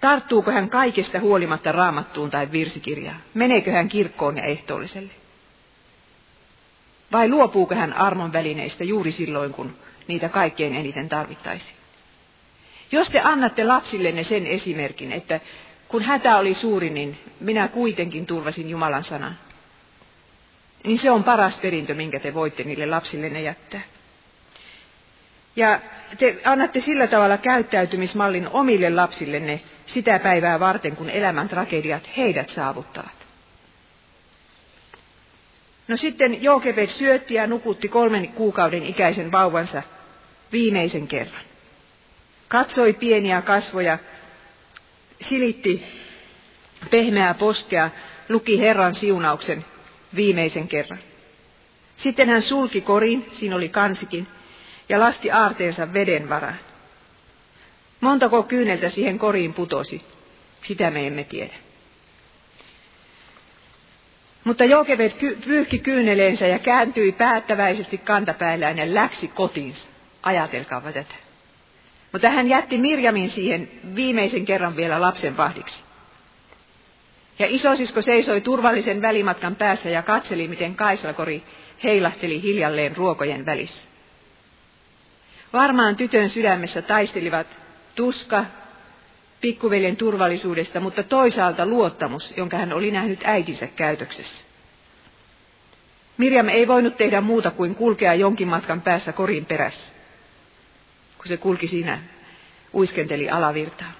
Tarttuuko 0.00 0.50
hän 0.50 0.70
kaikesta 0.70 1.20
huolimatta 1.20 1.72
raamattuun 1.72 2.30
tai 2.30 2.52
virsikirjaan? 2.52 3.20
Meneekö 3.34 3.72
hän 3.72 3.88
kirkkoon 3.88 4.36
ja 4.36 4.44
ehtoolliselle? 4.44 5.10
Vai 7.12 7.28
luopuuko 7.28 7.74
hän 7.74 7.92
armon 7.92 8.32
välineistä 8.32 8.84
juuri 8.84 9.12
silloin, 9.12 9.52
kun 9.52 9.76
niitä 10.08 10.28
kaikkein 10.28 10.74
eniten 10.74 11.08
tarvittaisiin? 11.08 11.76
Jos 12.92 13.10
te 13.10 13.20
annatte 13.20 13.64
lapsillenne 13.64 14.24
sen 14.24 14.46
esimerkin, 14.46 15.12
että 15.12 15.40
kun 15.88 16.02
hätä 16.02 16.36
oli 16.36 16.54
suuri, 16.54 16.90
niin 16.90 17.18
minä 17.40 17.68
kuitenkin 17.68 18.26
turvasin 18.26 18.70
Jumalan 18.70 19.04
sanan, 19.04 19.38
niin 20.84 20.98
se 20.98 21.10
on 21.10 21.24
paras 21.24 21.58
perintö, 21.58 21.94
minkä 21.94 22.20
te 22.20 22.34
voitte 22.34 22.64
niille 22.64 22.86
lapsillenne 22.86 23.42
jättää. 23.42 23.80
Ja 25.56 25.80
te 26.18 26.40
annatte 26.44 26.80
sillä 26.80 27.06
tavalla 27.06 27.38
käyttäytymismallin 27.38 28.48
omille 28.48 28.90
lapsillenne 28.90 29.60
sitä 29.86 30.18
päivää 30.18 30.60
varten, 30.60 30.96
kun 30.96 31.10
elämän 31.10 31.48
tragediat 31.48 32.16
heidät 32.16 32.48
saavuttavat. 32.48 33.24
No 35.88 35.96
sitten 35.96 36.42
Jookebed 36.42 36.86
syötti 36.86 37.34
ja 37.34 37.46
nukutti 37.46 37.88
kolmen 37.88 38.28
kuukauden 38.28 38.86
ikäisen 38.86 39.32
vauvansa 39.32 39.82
viimeisen 40.52 41.08
kerran. 41.08 41.42
Katsoi 42.48 42.92
pieniä 42.92 43.42
kasvoja, 43.42 43.98
silitti 45.28 45.86
pehmeää 46.90 47.34
poskea, 47.34 47.90
luki 48.28 48.60
Herran 48.60 48.94
siunauksen 48.94 49.64
viimeisen 50.16 50.68
kerran. 50.68 50.98
Sitten 51.96 52.28
hän 52.28 52.42
sulki 52.42 52.80
korin, 52.80 53.30
siinä 53.32 53.56
oli 53.56 53.68
kansikin, 53.68 54.26
ja 54.88 55.00
lasti 55.00 55.30
aarteensa 55.30 55.92
veden 55.92 56.28
varaan. 56.28 56.58
Montako 58.00 58.42
kyyneltä 58.42 58.88
siihen 58.88 59.18
koriin 59.18 59.54
putosi, 59.54 60.02
sitä 60.66 60.90
me 60.90 61.06
emme 61.06 61.24
tiedä. 61.24 61.54
Mutta 64.44 64.64
Jokebed 64.64 65.10
pyyhki 65.44 65.78
kyyneleensä 65.78 66.46
ja 66.46 66.58
kääntyi 66.58 67.12
päättäväisesti 67.12 67.98
kantapäillään 67.98 68.78
ja 68.78 68.94
läksi 68.94 69.28
kotiinsa. 69.28 69.86
Ajatelkaapa 70.22 70.92
tätä. 70.92 71.14
Mutta 72.12 72.30
hän 72.30 72.48
jätti 72.48 72.78
Mirjamin 72.78 73.30
siihen 73.30 73.70
viimeisen 73.94 74.44
kerran 74.44 74.76
vielä 74.76 75.00
lapsen 75.00 75.36
vahdiksi. 75.36 75.83
Ja 77.38 77.46
isosisko 77.48 78.02
seisoi 78.02 78.40
turvallisen 78.40 79.02
välimatkan 79.02 79.56
päässä 79.56 79.88
ja 79.90 80.02
katseli, 80.02 80.48
miten 80.48 80.76
Kaislakori 80.76 81.42
heilahteli 81.84 82.42
hiljalleen 82.42 82.96
ruokojen 82.96 83.46
välissä. 83.46 83.88
Varmaan 85.52 85.96
tytön 85.96 86.28
sydämessä 86.28 86.82
taistelivat 86.82 87.46
tuska 87.94 88.44
pikkuveljen 89.40 89.96
turvallisuudesta, 89.96 90.80
mutta 90.80 91.02
toisaalta 91.02 91.66
luottamus, 91.66 92.34
jonka 92.36 92.56
hän 92.56 92.72
oli 92.72 92.90
nähnyt 92.90 93.20
äitinsä 93.24 93.66
käytöksessä. 93.66 94.44
Mirjam 96.18 96.48
ei 96.48 96.68
voinut 96.68 96.96
tehdä 96.96 97.20
muuta 97.20 97.50
kuin 97.50 97.74
kulkea 97.74 98.14
jonkin 98.14 98.48
matkan 98.48 98.80
päässä 98.80 99.12
korin 99.12 99.46
perässä, 99.46 99.92
kun 101.18 101.26
se 101.26 101.36
kulki 101.36 101.68
siinä, 101.68 101.98
uiskenteli 102.74 103.30
alavirtaa. 103.30 103.92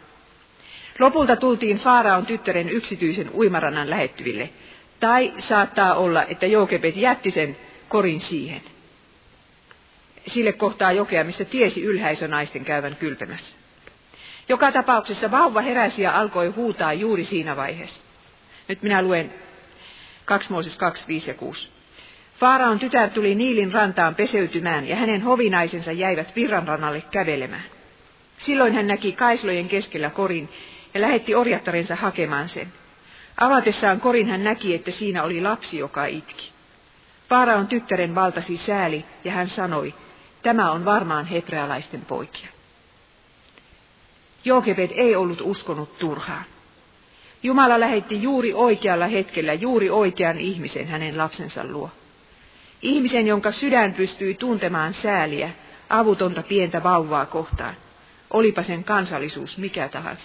Lopulta 0.99 1.37
tultiin 1.37 1.79
Faaraon 1.79 2.27
tyttären 2.27 2.69
yksityisen 2.69 3.31
uimarannan 3.35 3.91
lähettyville. 3.91 4.51
Tai 5.01 5.33
saattaa 5.39 5.95
olla, 5.95 6.25
että 6.25 6.47
Joukebet 6.47 6.97
jätti 6.97 7.31
sen 7.31 7.57
korin 7.89 8.21
siihen. 8.21 8.63
Sille 10.27 10.53
kohtaa 10.53 10.93
jokea, 10.93 11.25
missä 11.25 11.45
tiesi 11.45 11.83
ylhäisönaisten 11.83 12.65
käyvän 12.65 12.97
kylpemässä. 12.97 13.57
Joka 14.49 14.73
tapauksessa 14.73 15.31
vauva 15.31 15.61
heräsi 15.61 16.03
ja 16.03 16.19
alkoi 16.19 16.49
huutaa 16.49 16.93
juuri 16.93 17.25
siinä 17.25 17.57
vaiheessa. 17.57 18.03
Nyt 18.69 18.83
minä 18.83 19.03
luen 19.03 19.35
2 20.25 20.51
Mooses 20.51 20.77
2, 20.77 21.05
5 21.09 21.31
ja 21.31 21.35
6. 21.35 21.69
Faaraon 22.39 22.79
tytär 22.79 23.11
tuli 23.11 23.35
Niilin 23.35 23.73
rantaan 23.73 24.15
peseytymään 24.15 24.89
ja 24.89 24.97
hänen 24.97 25.23
hovinaisensa 25.23 25.93
jäivät 25.93 26.37
virranrannalle 26.37 27.03
kävelemään. 27.11 27.65
Silloin 28.39 28.75
hän 28.75 28.87
näki 28.87 29.13
kaislojen 29.13 29.69
keskellä 29.69 30.11
korin 30.11 30.49
ja 30.95 31.01
lähetti 31.01 31.35
orjattarensa 31.35 31.97
hakemaan 31.97 32.49
sen. 32.49 32.73
Avatessaan 33.41 34.01
korin 34.01 34.29
hän 34.29 34.45
näki, 34.45 34.75
että 34.75 34.91
siinä 34.91 35.23
oli 35.23 35.41
lapsi, 35.41 35.79
joka 35.79 36.07
itki. 36.07 36.53
Faaraon 37.29 37.67
tyttären 37.67 38.15
valtasi 38.15 38.57
sääli 38.57 39.05
ja 39.25 39.33
hän 39.33 39.49
sanoi, 39.49 39.95
tämä 40.43 40.71
on 40.73 40.85
varmaan 40.85 41.27
hebrealaisten 41.27 42.01
poikia. 42.01 42.49
Jokebed 44.45 44.91
ei 44.95 45.17
ollut 45.17 45.41
uskonut 45.41 45.99
turhaan. 45.99 46.45
Jumala 47.43 47.81
lähetti 47.81 48.23
juuri 48.23 48.53
oikealla 48.55 49.07
hetkellä 49.07 49.53
juuri 49.53 49.91
oikean 49.91 50.39
ihmisen 50.39 50.89
hänen 50.89 51.19
lapsensa 51.19 51.65
luo. 51.65 51.91
Ihmisen, 52.83 53.27
jonka 53.27 53.53
sydän 53.53 53.95
pystyi 53.95 54.35
tuntemaan 54.35 54.95
sääliä, 54.95 55.51
avutonta 55.91 56.43
pientä 56.43 56.83
vauvaa 56.83 57.27
kohtaan, 57.27 57.75
olipa 58.31 58.63
sen 58.63 58.85
kansallisuus 58.85 59.59
mikä 59.59 59.89
tahansa. 59.89 60.25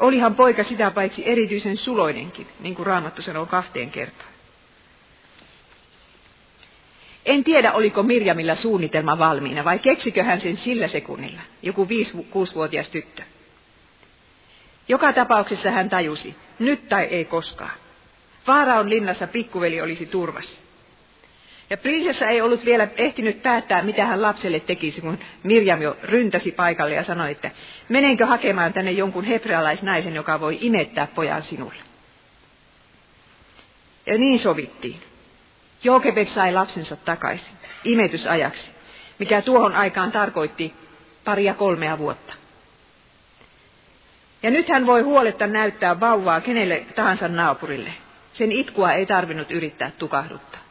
Olihan 0.00 0.34
poika 0.34 0.64
sitä 0.64 0.90
paitsi 0.90 1.22
erityisen 1.28 1.76
suloinenkin, 1.76 2.46
niin 2.60 2.74
kuin 2.74 2.86
Raamattu 2.86 3.22
sanoo 3.22 3.46
kahteen 3.46 3.90
kertaan. 3.90 4.30
En 7.26 7.44
tiedä, 7.44 7.72
oliko 7.72 8.02
Mirjamilla 8.02 8.54
suunnitelma 8.54 9.18
valmiina 9.18 9.64
vai 9.64 9.78
keksikö 9.78 10.24
hän 10.24 10.40
sen 10.40 10.56
sillä 10.56 10.88
sekunnilla, 10.88 11.40
joku 11.62 11.84
5-6-vuotias 11.84 12.88
tyttö. 12.88 13.22
Joka 14.88 15.12
tapauksessa 15.12 15.70
hän 15.70 15.90
tajusi, 15.90 16.34
nyt 16.58 16.88
tai 16.88 17.04
ei 17.04 17.24
koskaan. 17.24 17.78
Vaaraon 18.46 18.90
linnassa 18.90 19.26
pikkuveli 19.26 19.80
olisi 19.80 20.06
turvassa. 20.06 20.60
Ja 21.70 21.76
prinsessa 21.76 22.26
ei 22.26 22.40
ollut 22.40 22.64
vielä 22.64 22.88
ehtinyt 22.96 23.42
päättää, 23.42 23.82
mitä 23.82 24.06
hän 24.06 24.22
lapselle 24.22 24.60
tekisi, 24.60 25.00
kun 25.00 25.18
Mirjam 25.42 25.82
jo 25.82 25.96
ryntäsi 26.02 26.52
paikalle 26.52 26.94
ja 26.94 27.04
sanoi, 27.04 27.30
että 27.30 27.50
menenkö 27.88 28.26
hakemaan 28.26 28.72
tänne 28.72 28.90
jonkun 28.90 29.24
hebrealaisnaisen, 29.24 30.14
joka 30.14 30.40
voi 30.40 30.58
imettää 30.60 31.08
pojan 31.14 31.42
sinulle. 31.42 31.82
Ja 34.06 34.18
niin 34.18 34.38
sovittiin. 34.38 35.00
Jookebed 35.84 36.26
sai 36.26 36.52
lapsensa 36.52 36.96
takaisin, 36.96 37.56
imetysajaksi, 37.84 38.70
mikä 39.18 39.42
tuohon 39.42 39.74
aikaan 39.74 40.12
tarkoitti 40.12 40.74
paria 41.24 41.54
kolmea 41.54 41.98
vuotta. 41.98 42.34
Ja 44.42 44.50
nyt 44.50 44.68
hän 44.68 44.86
voi 44.86 45.02
huoletta 45.02 45.46
näyttää 45.46 46.00
vauvaa 46.00 46.40
kenelle 46.40 46.86
tahansa 46.94 47.28
naapurille. 47.28 47.92
Sen 48.32 48.52
itkua 48.52 48.92
ei 48.92 49.06
tarvinnut 49.06 49.50
yrittää 49.50 49.90
tukahduttaa. 49.98 50.69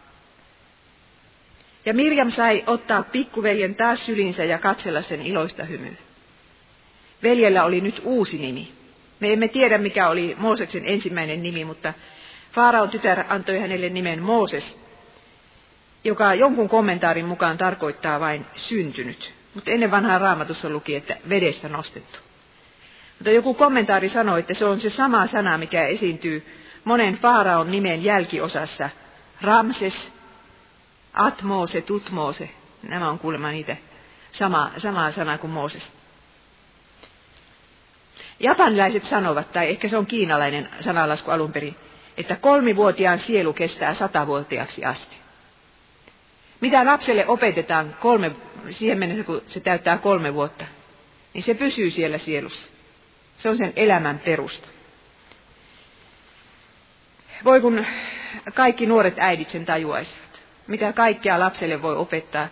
Ja 1.89 1.93
Mirjam 1.93 2.31
sai 2.31 2.63
ottaa 2.67 3.03
pikkuveljen 3.03 3.75
taas 3.75 4.05
sylinsä 4.05 4.43
ja 4.43 4.58
katsella 4.58 5.01
sen 5.01 5.22
iloista 5.22 5.63
hymyä. 5.63 5.91
Veljellä 7.24 7.63
oli 7.63 7.81
nyt 7.81 8.01
uusi 8.03 8.38
nimi. 8.38 8.72
Me 9.19 9.34
emme 9.34 9.48
tiedä, 9.48 9.77
mikä 9.77 10.10
oli 10.10 10.36
Mooseksen 10.39 10.84
ensimmäinen 10.86 11.43
nimi, 11.43 11.65
mutta 11.65 11.93
Faaraon 12.51 12.89
tytär 12.89 13.24
antoi 13.29 13.60
hänelle 13.60 13.89
nimen 13.89 14.22
Mooses, 14.22 14.77
joka 16.03 16.34
jonkun 16.34 16.69
kommentaarin 16.69 17.25
mukaan 17.25 17.58
tarkoittaa 17.58 18.19
vain 18.19 18.46
syntynyt. 18.55 19.34
Mutta 19.53 19.72
ennen 19.72 19.91
vanhaa 19.91 20.19
raamatussa 20.19 20.69
luki, 20.69 20.96
että 20.96 21.17
vedestä 21.29 21.69
nostettu. 21.69 22.19
Mutta 23.17 23.31
joku 23.31 23.53
kommentaari 23.53 24.10
sanoi, 24.10 24.39
että 24.39 24.53
se 24.53 24.65
on 24.65 24.79
se 24.79 24.89
sama 24.89 25.27
sana, 25.27 25.58
mikä 25.58 25.86
esiintyy 25.88 26.46
monen 26.84 27.17
Faaraon 27.17 27.72
nimen 27.72 28.03
jälkiosassa. 28.03 28.89
Ramses, 29.41 30.19
Atmose, 31.13 31.82
Tutmose. 31.82 32.50
Nämä 32.84 33.10
on 33.10 33.20
kuulemma 33.20 33.51
niitä 33.51 33.78
sama, 34.32 34.72
samaa 34.78 35.12
sanaa 35.12 35.38
kuin 35.38 35.51
Mooses. 35.51 35.88
Japanilaiset 38.39 39.06
sanovat, 39.06 39.51
tai 39.51 39.70
ehkä 39.70 39.88
se 39.88 39.98
on 39.98 40.06
kiinalainen 40.06 40.70
sanalasku 40.80 41.32
alun 41.32 41.51
perin, 41.51 41.75
että 42.18 42.36
kolmivuotiaan 42.36 43.20
sielu 43.20 43.54
kestää 43.54 43.94
satavuotiaaksi 43.94 44.86
asti. 44.86 45.16
Mitä 46.62 46.86
lapselle 46.86 47.28
opetetaan 47.28 47.96
kolme, 48.00 48.32
siihen 48.70 49.00
mennessä, 49.00 49.24
kun 49.24 49.42
se 49.48 49.60
täyttää 49.60 49.98
kolme 49.98 50.34
vuotta, 50.34 50.66
niin 51.34 51.44
se 51.44 51.54
pysyy 51.54 51.92
siellä 51.92 52.18
sielussa. 52.18 52.70
Se 53.38 53.50
on 53.50 53.58
sen 53.58 53.74
elämän 53.75 54.20
perusta. 54.20 54.68
Voi 57.46 57.62
kun 57.62 57.86
kaikki 58.54 58.86
nuoret 58.86 59.20
äidit 59.20 59.50
sen 59.50 59.66
tajuaisivat. 59.66 60.28
Mitä 60.70 60.94
kaikkea 60.94 61.40
lapselle 61.40 61.82
voi 61.82 61.96
opettaa 61.96 62.48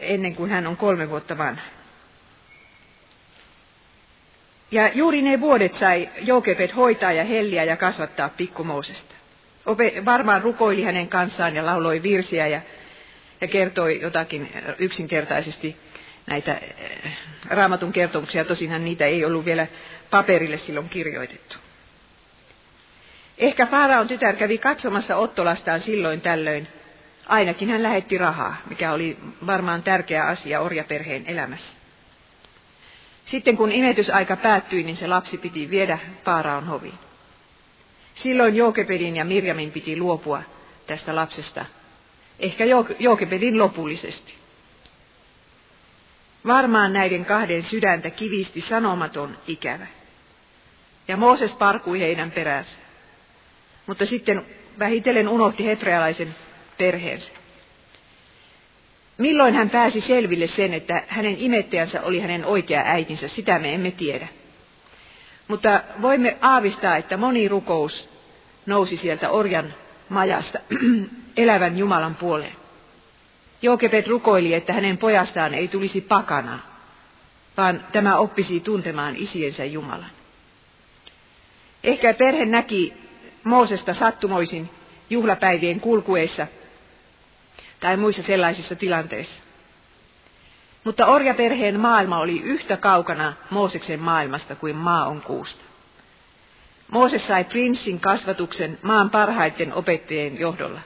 ennen 0.00 0.34
kuin 0.34 0.50
hän 0.50 0.66
on 0.66 0.76
kolme 0.76 1.10
vuotta 1.10 1.38
vanha. 1.38 1.62
Ja 4.70 4.90
juuri 4.94 5.22
ne 5.22 5.40
vuodet 5.40 5.74
sai 5.74 6.08
Jokebed 6.20 6.70
hoitaa 6.76 7.12
ja 7.12 7.24
helliä 7.24 7.64
ja 7.64 7.76
kasvattaa 7.76 8.28
pikkumousesta. 8.28 9.14
Ope, 9.66 10.04
varmaan 10.04 10.42
rukoili 10.42 10.82
hänen 10.82 11.08
kanssaan 11.08 11.54
ja 11.56 11.66
lauloi 11.66 12.02
virsiä 12.02 12.46
ja, 12.46 12.60
ja 13.40 13.48
kertoi 13.48 14.00
jotakin 14.00 14.52
yksinkertaisesti 14.78 15.76
näitä 16.26 16.54
eh, 16.54 17.16
raamatun 17.48 17.92
kertomuksia. 17.92 18.44
Tosinhan 18.44 18.84
niitä 18.84 19.06
ei 19.06 19.24
ollut 19.24 19.44
vielä 19.44 19.66
paperille 20.10 20.58
silloin 20.58 20.88
kirjoitettu. 20.88 21.56
Ehkä 23.42 23.66
Faaraon 23.66 24.08
tytär 24.08 24.36
kävi 24.36 24.58
katsomassa 24.58 25.16
Ottolastaan 25.16 25.80
silloin 25.80 26.20
tällöin. 26.20 26.68
Ainakin 27.26 27.70
hän 27.70 27.82
lähetti 27.82 28.18
rahaa, 28.18 28.56
mikä 28.68 28.92
oli 28.92 29.16
varmaan 29.46 29.82
tärkeä 29.82 30.24
asia 30.24 30.60
orjaperheen 30.60 31.24
elämässä. 31.26 31.76
Sitten 33.26 33.56
kun 33.56 33.72
imetysaika 33.72 34.36
päättyi, 34.36 34.82
niin 34.82 34.96
se 34.96 35.06
lapsi 35.06 35.38
piti 35.38 35.70
viedä 35.70 35.98
Faaraon 36.24 36.66
hoviin. 36.66 36.98
Silloin 38.14 38.56
Jookepedin 38.56 39.16
ja 39.16 39.24
Mirjamin 39.24 39.70
piti 39.70 39.96
luopua 39.96 40.42
tästä 40.86 41.16
lapsesta. 41.16 41.64
Ehkä 42.38 42.64
Jookepedin 42.98 43.58
lopullisesti. 43.58 44.34
Varmaan 46.46 46.92
näiden 46.92 47.24
kahden 47.24 47.62
sydäntä 47.62 48.10
kivisti 48.10 48.60
sanomaton 48.60 49.38
ikävä. 49.46 49.86
Ja 51.08 51.16
Mooses 51.16 51.52
parkui 51.52 52.00
heidän 52.00 52.30
peränsä. 52.30 52.81
Mutta 53.86 54.06
sitten 54.06 54.46
vähitellen 54.78 55.28
unohti 55.28 55.64
hebrealaisen 55.64 56.34
perheensä. 56.78 57.32
Milloin 59.18 59.54
hän 59.54 59.70
pääsi 59.70 60.00
selville 60.00 60.46
sen, 60.46 60.74
että 60.74 61.02
hänen 61.08 61.36
imettäjänsä 61.38 62.02
oli 62.02 62.20
hänen 62.20 62.44
oikea 62.44 62.82
äitinsä, 62.84 63.28
sitä 63.28 63.58
me 63.58 63.74
emme 63.74 63.90
tiedä. 63.90 64.28
Mutta 65.48 65.82
voimme 66.02 66.36
aavistaa, 66.40 66.96
että 66.96 67.16
moni 67.16 67.48
rukous 67.48 68.08
nousi 68.66 68.96
sieltä 68.96 69.30
orjan 69.30 69.74
majasta 70.08 70.58
elävän 71.36 71.78
Jumalan 71.78 72.14
puoleen. 72.14 72.56
Jookepet 73.62 74.06
rukoili, 74.06 74.54
että 74.54 74.72
hänen 74.72 74.98
pojastaan 74.98 75.54
ei 75.54 75.68
tulisi 75.68 76.00
pakana, 76.00 76.58
vaan 77.56 77.84
tämä 77.92 78.16
oppisi 78.16 78.60
tuntemaan 78.60 79.16
isiensä 79.16 79.64
Jumalan. 79.64 80.10
Ehkä 81.84 82.14
perhe 82.14 82.46
näki 82.46 83.01
Moosesta 83.44 83.94
sattumoisin 83.94 84.70
juhlapäivien 85.10 85.80
kulkueessa 85.80 86.46
tai 87.80 87.96
muissa 87.96 88.22
sellaisissa 88.22 88.74
tilanteissa. 88.74 89.42
Mutta 90.84 91.06
orjaperheen 91.06 91.80
maailma 91.80 92.18
oli 92.18 92.40
yhtä 92.40 92.76
kaukana 92.76 93.32
Mooseksen 93.50 94.00
maailmasta 94.00 94.54
kuin 94.54 94.76
maa 94.76 95.06
on 95.06 95.22
kuusta. 95.22 95.64
Mooses 96.90 97.26
sai 97.26 97.44
prinssin 97.44 98.00
kasvatuksen 98.00 98.78
maan 98.82 99.10
parhaiten 99.10 99.74
opettajien 99.74 100.40
johdolla, 100.40 100.80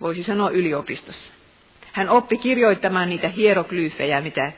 voisi 0.00 0.22
sanoa 0.22 0.50
yliopistossa. 0.50 1.32
Hän 1.92 2.08
oppi 2.08 2.38
kirjoittamaan 2.38 3.08
niitä 3.08 3.28
hieroglyyfejä, 3.28 4.20
mitä 4.20 4.52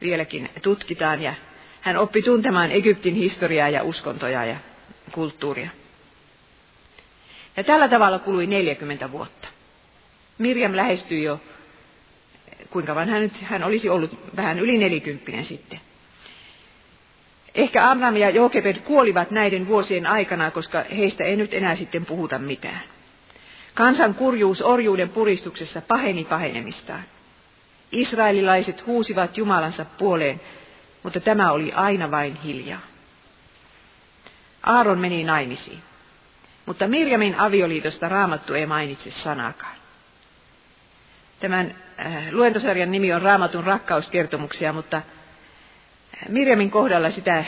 vieläkin 0.00 0.50
tutkitaan, 0.62 1.22
ja 1.22 1.34
hän 1.80 1.96
oppi 1.96 2.22
tuntemaan 2.22 2.70
Egyptin 2.70 3.14
historiaa 3.14 3.68
ja 3.68 3.82
uskontoja 3.82 4.44
ja 4.44 4.56
kulttuuria. 5.12 5.70
Ja 7.56 7.64
tällä 7.64 7.88
tavalla 7.88 8.18
kului 8.18 8.46
40 8.46 9.12
vuotta. 9.12 9.48
Mirjam 10.38 10.76
lähestyi 10.76 11.22
jo, 11.22 11.40
kuinka 12.70 12.94
vanha 12.94 13.12
hän 13.12 13.22
nyt, 13.22 13.42
hän 13.42 13.64
olisi 13.64 13.88
ollut 13.88 14.36
vähän 14.36 14.58
yli 14.58 14.78
nelikymppinen 14.78 15.44
sitten. 15.44 15.80
Ehkä 17.54 17.90
Amram 17.90 18.16
ja 18.16 18.30
Jokebed 18.30 18.76
kuolivat 18.76 19.30
näiden 19.30 19.68
vuosien 19.68 20.06
aikana, 20.06 20.50
koska 20.50 20.84
heistä 20.96 21.24
ei 21.24 21.36
nyt 21.36 21.54
enää 21.54 21.76
sitten 21.76 22.06
puhuta 22.06 22.38
mitään. 22.38 22.80
Kansan 23.74 24.14
kurjuus 24.14 24.62
orjuuden 24.62 25.08
puristuksessa 25.08 25.82
paheni 25.88 26.24
pahenemistaan. 26.24 27.04
Israelilaiset 27.92 28.86
huusivat 28.86 29.36
Jumalansa 29.36 29.84
puoleen, 29.84 30.40
mutta 31.02 31.20
tämä 31.20 31.52
oli 31.52 31.72
aina 31.72 32.10
vain 32.10 32.34
hiljaa. 32.34 32.80
Aaron 34.62 34.98
meni 34.98 35.24
naimisiin, 35.24 35.82
mutta 36.66 36.88
Mirjamin 36.88 37.34
avioliitosta 37.38 38.08
raamattu 38.08 38.54
ei 38.54 38.66
mainitse 38.66 39.10
sanakaan. 39.10 39.76
Tämän 41.40 41.74
äh, 42.06 42.32
luentosarjan 42.32 42.92
nimi 42.92 43.12
on 43.12 43.22
Raamatun 43.22 43.64
rakkauskertomuksia, 43.64 44.72
mutta 44.72 45.02
Mirjamin 46.28 46.70
kohdalla 46.70 47.10
sitä 47.10 47.44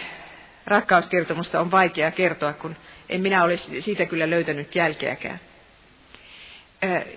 rakkauskertomusta 0.67 1.61
on 1.61 1.71
vaikea 1.71 2.11
kertoa, 2.11 2.53
kun 2.53 2.77
en 3.09 3.21
minä 3.21 3.45
ole 3.45 3.57
siitä 3.57 4.07
kyllä 4.07 4.31
löytänyt 4.31 4.75
jälkeäkään. 4.75 5.41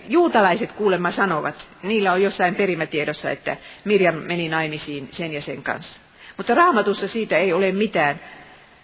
Juutalaiset 0.07 0.71
kuulemma 0.71 1.11
sanovat, 1.11 1.67
niillä 1.83 2.13
on 2.13 2.21
jossain 2.21 2.55
perimätiedossa, 2.55 3.31
että 3.31 3.57
Mirjam 3.85 4.15
meni 4.15 4.49
naimisiin 4.49 5.09
sen 5.11 5.33
ja 5.33 5.41
sen 5.41 5.63
kanssa. 5.63 5.99
Mutta 6.37 6.55
raamatussa 6.55 7.07
siitä 7.07 7.37
ei 7.37 7.53
ole 7.53 7.71
mitään 7.71 8.19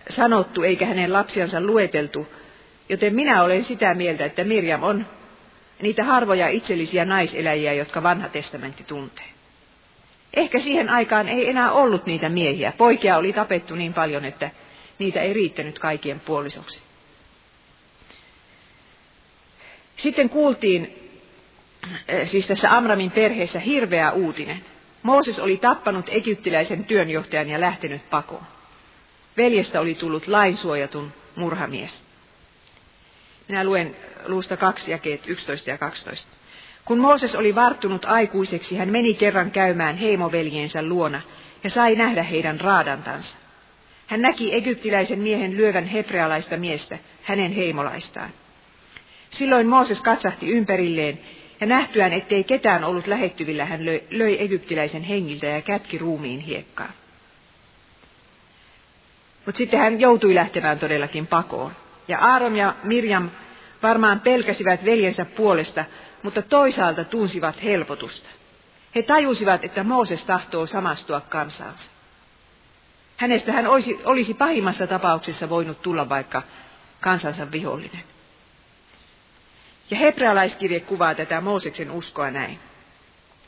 sanottu 0.09 0.63
eikä 0.63 0.85
hänen 0.85 1.13
lapsiansa 1.13 1.61
lueteltu, 1.61 2.27
joten 2.89 3.15
minä 3.15 3.43
olen 3.43 3.65
sitä 3.65 3.93
mieltä, 3.93 4.25
että 4.25 4.43
Mirjam 4.43 4.83
on 4.83 5.05
niitä 5.81 6.03
harvoja 6.03 6.47
itsellisiä 6.47 7.05
naiseläjiä, 7.05 7.73
jotka 7.73 8.03
vanha 8.03 8.29
testamentti 8.29 8.83
tuntee. 8.83 9.25
Ehkä 10.33 10.59
siihen 10.59 10.89
aikaan 10.89 11.29
ei 11.29 11.49
enää 11.49 11.71
ollut 11.71 12.05
niitä 12.05 12.29
miehiä. 12.29 12.73
Poikia 12.77 13.17
oli 13.17 13.33
tapettu 13.33 13.75
niin 13.75 13.93
paljon, 13.93 14.25
että 14.25 14.51
niitä 14.99 15.21
ei 15.21 15.33
riittänyt 15.33 15.79
kaikkien 15.79 16.19
puolisoksi. 16.19 16.81
Sitten 19.97 20.29
kuultiin 20.29 21.11
eh, 22.07 22.29
siis 22.29 22.47
tässä 22.47 22.77
Amramin 22.77 23.11
perheessä 23.11 23.59
hirveä 23.59 24.11
uutinen. 24.11 24.65
Mooses 25.03 25.39
oli 25.39 25.57
tappanut 25.57 26.05
egyptiläisen 26.09 26.85
työnjohtajan 26.85 27.49
ja 27.49 27.61
lähtenyt 27.61 28.09
pakoon. 28.09 28.43
Veljestä 29.37 29.81
oli 29.81 29.95
tullut 29.95 30.27
lainsuojatun 30.27 31.13
murhamies. 31.35 32.04
Minä 33.47 33.63
luen 33.63 33.95
luusta 34.25 34.57
kaksi 34.57 34.91
jakeet 34.91 35.21
11 35.27 35.69
ja 35.69 35.77
12. 35.77 36.27
Kun 36.85 36.99
Mooses 36.99 37.35
oli 37.35 37.55
varttunut 37.55 38.05
aikuiseksi, 38.05 38.77
hän 38.77 38.89
meni 38.89 39.13
kerran 39.13 39.51
käymään 39.51 39.97
heimoveljeensä 39.97 40.81
luona 40.81 41.21
ja 41.63 41.69
sai 41.69 41.95
nähdä 41.95 42.23
heidän 42.23 42.59
raadantansa. 42.59 43.35
Hän 44.07 44.21
näki 44.21 44.55
egyptiläisen 44.55 45.19
miehen 45.19 45.57
lyövän 45.57 45.85
hebrealaista 45.85 46.57
miestä, 46.57 46.97
hänen 47.23 47.51
heimolaistaan. 47.51 48.29
Silloin 49.29 49.67
Mooses 49.67 50.01
katsahti 50.01 50.49
ympärilleen 50.49 51.19
ja 51.61 51.67
nähtyään, 51.67 52.13
ettei 52.13 52.43
ketään 52.43 52.83
ollut 52.83 53.07
lähettyvillä, 53.07 53.65
hän 53.65 53.85
löi, 53.85 54.03
löi 54.09 54.41
egyptiläisen 54.41 55.03
hengiltä 55.03 55.47
ja 55.47 55.61
kätki 55.61 55.97
ruumiin 55.97 56.39
hiekkaan. 56.39 56.93
Mutta 59.45 59.57
sitten 59.57 59.79
hän 59.79 59.99
joutui 59.99 60.35
lähtemään 60.35 60.79
todellakin 60.79 61.27
pakoon. 61.27 61.71
Ja 62.07 62.19
Aaron 62.19 62.55
ja 62.55 62.75
Mirjam 62.83 63.29
varmaan 63.83 64.19
pelkäsivät 64.19 64.85
veljensä 64.85 65.25
puolesta, 65.25 65.85
mutta 66.23 66.41
toisaalta 66.41 67.03
tunsivat 67.03 67.63
helpotusta. 67.63 68.29
He 68.95 69.01
tajusivat, 69.01 69.65
että 69.65 69.83
Mooses 69.83 70.23
tahtoo 70.25 70.67
samastua 70.67 71.21
kansaansa. 71.21 71.83
Hänestä 73.17 73.51
hän 73.51 73.67
olisi, 73.67 73.99
olisi 74.05 74.33
pahimmassa 74.33 74.87
tapauksessa 74.87 75.49
voinut 75.49 75.81
tulla 75.81 76.09
vaikka 76.09 76.43
kansansa 77.01 77.51
vihollinen. 77.51 78.03
Ja 79.91 79.97
hebrealaiskirje 79.97 80.79
kuvaa 80.79 81.15
tätä 81.15 81.41
Mooseksen 81.41 81.91
uskoa 81.91 82.31
näin. 82.31 82.59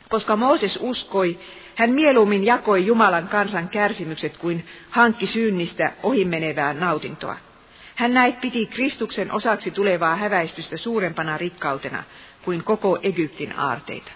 Koska 0.09 0.35
Mooses 0.35 0.79
uskoi, 0.81 1.39
hän 1.75 1.89
mieluummin 1.89 2.45
jakoi 2.45 2.85
Jumalan 2.85 3.27
kansan 3.27 3.69
kärsimykset 3.69 4.37
kuin 4.37 4.67
hankki 4.89 5.25
synnistä 5.25 5.91
ohimenevää 6.03 6.73
nautintoa. 6.73 7.37
Hän 7.97 8.13
näit 8.13 8.41
piti 8.41 8.65
Kristuksen 8.65 9.31
osaksi 9.31 9.71
tulevaa 9.71 10.15
häväistystä 10.15 10.77
suurempana 10.77 11.37
rikkautena 11.37 12.03
kuin 12.45 12.63
koko 12.63 12.99
Egyptin 13.03 13.59
aarteita. 13.59 14.11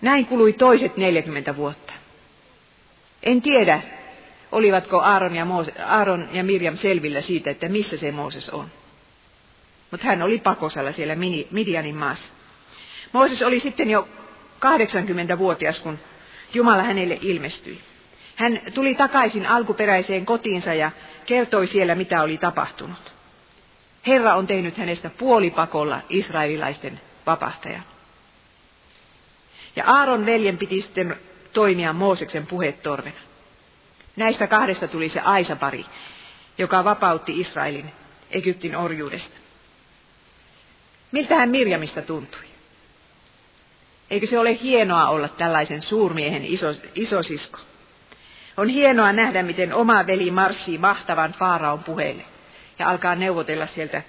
Näin 0.00 0.26
kului 0.26 0.52
toiset 0.52 0.96
40 0.96 1.56
vuotta. 1.56 1.92
En 3.22 3.42
tiedä, 3.42 3.82
olivatko 4.52 5.00
Aaron 5.00 5.34
ja, 5.34 5.44
Moose, 5.44 5.72
Aaron 5.82 6.28
ja 6.32 6.44
Mirjam 6.44 6.76
selvillä 6.76 7.20
siitä, 7.20 7.50
että 7.50 7.68
missä 7.68 7.96
se 7.96 8.12
Mooses 8.12 8.50
on. 8.50 8.66
Mutta 9.90 10.06
hän 10.06 10.22
oli 10.22 10.38
pakosalla 10.38 10.92
siellä 10.92 11.16
Midianin 11.50 11.96
maassa. 11.96 12.28
Mooses 13.12 13.42
oli 13.42 13.60
sitten 13.60 13.90
jo 13.90 14.08
80-vuotias, 14.56 15.80
kun 15.80 15.98
Jumala 16.54 16.82
hänelle 16.82 17.18
ilmestyi. 17.20 17.89
Hän 18.40 18.60
tuli 18.74 18.94
takaisin 18.94 19.46
alkuperäiseen 19.46 20.26
kotiinsa 20.26 20.74
ja 20.74 20.90
kertoi 21.26 21.66
siellä, 21.66 21.94
mitä 21.94 22.22
oli 22.22 22.38
tapahtunut. 22.38 23.12
Herra 24.06 24.34
on 24.34 24.46
tehnyt 24.46 24.76
hänestä 24.76 25.10
puolipakolla 25.10 26.00
israelilaisten 26.08 27.00
vapahtajan. 27.26 27.82
Ja 29.76 29.84
Aaron 29.86 30.26
veljen 30.26 30.58
piti 30.58 30.82
sitten 30.82 31.16
toimia 31.52 31.92
Mooseksen 31.92 32.46
puhetorvena. 32.46 33.20
Näistä 34.16 34.46
kahdesta 34.46 34.88
tuli 34.88 35.08
se 35.08 35.20
Aisapari, 35.20 35.84
joka 36.58 36.84
vapautti 36.84 37.40
Israelin 37.40 37.92
Egyptin 38.30 38.76
orjuudesta. 38.76 39.36
Miltä 41.12 41.34
hän 41.36 41.50
Mirjamista 41.50 42.02
tuntui? 42.02 42.44
Eikö 44.10 44.26
se 44.26 44.38
ole 44.38 44.58
hienoa 44.62 45.08
olla 45.08 45.28
tällaisen 45.28 45.82
suurmiehen 45.82 46.44
iso, 46.44 46.66
isosisko? 46.94 47.69
On 48.60 48.68
hienoa 48.68 49.12
nähdä, 49.12 49.42
miten 49.42 49.74
oma 49.74 50.06
veli 50.06 50.30
marssii 50.30 50.78
mahtavan 50.78 51.32
Faaraon 51.32 51.84
puheelle 51.84 52.22
ja 52.78 52.88
alkaa 52.88 53.14
neuvotella 53.14 53.66
sieltä 53.66 54.02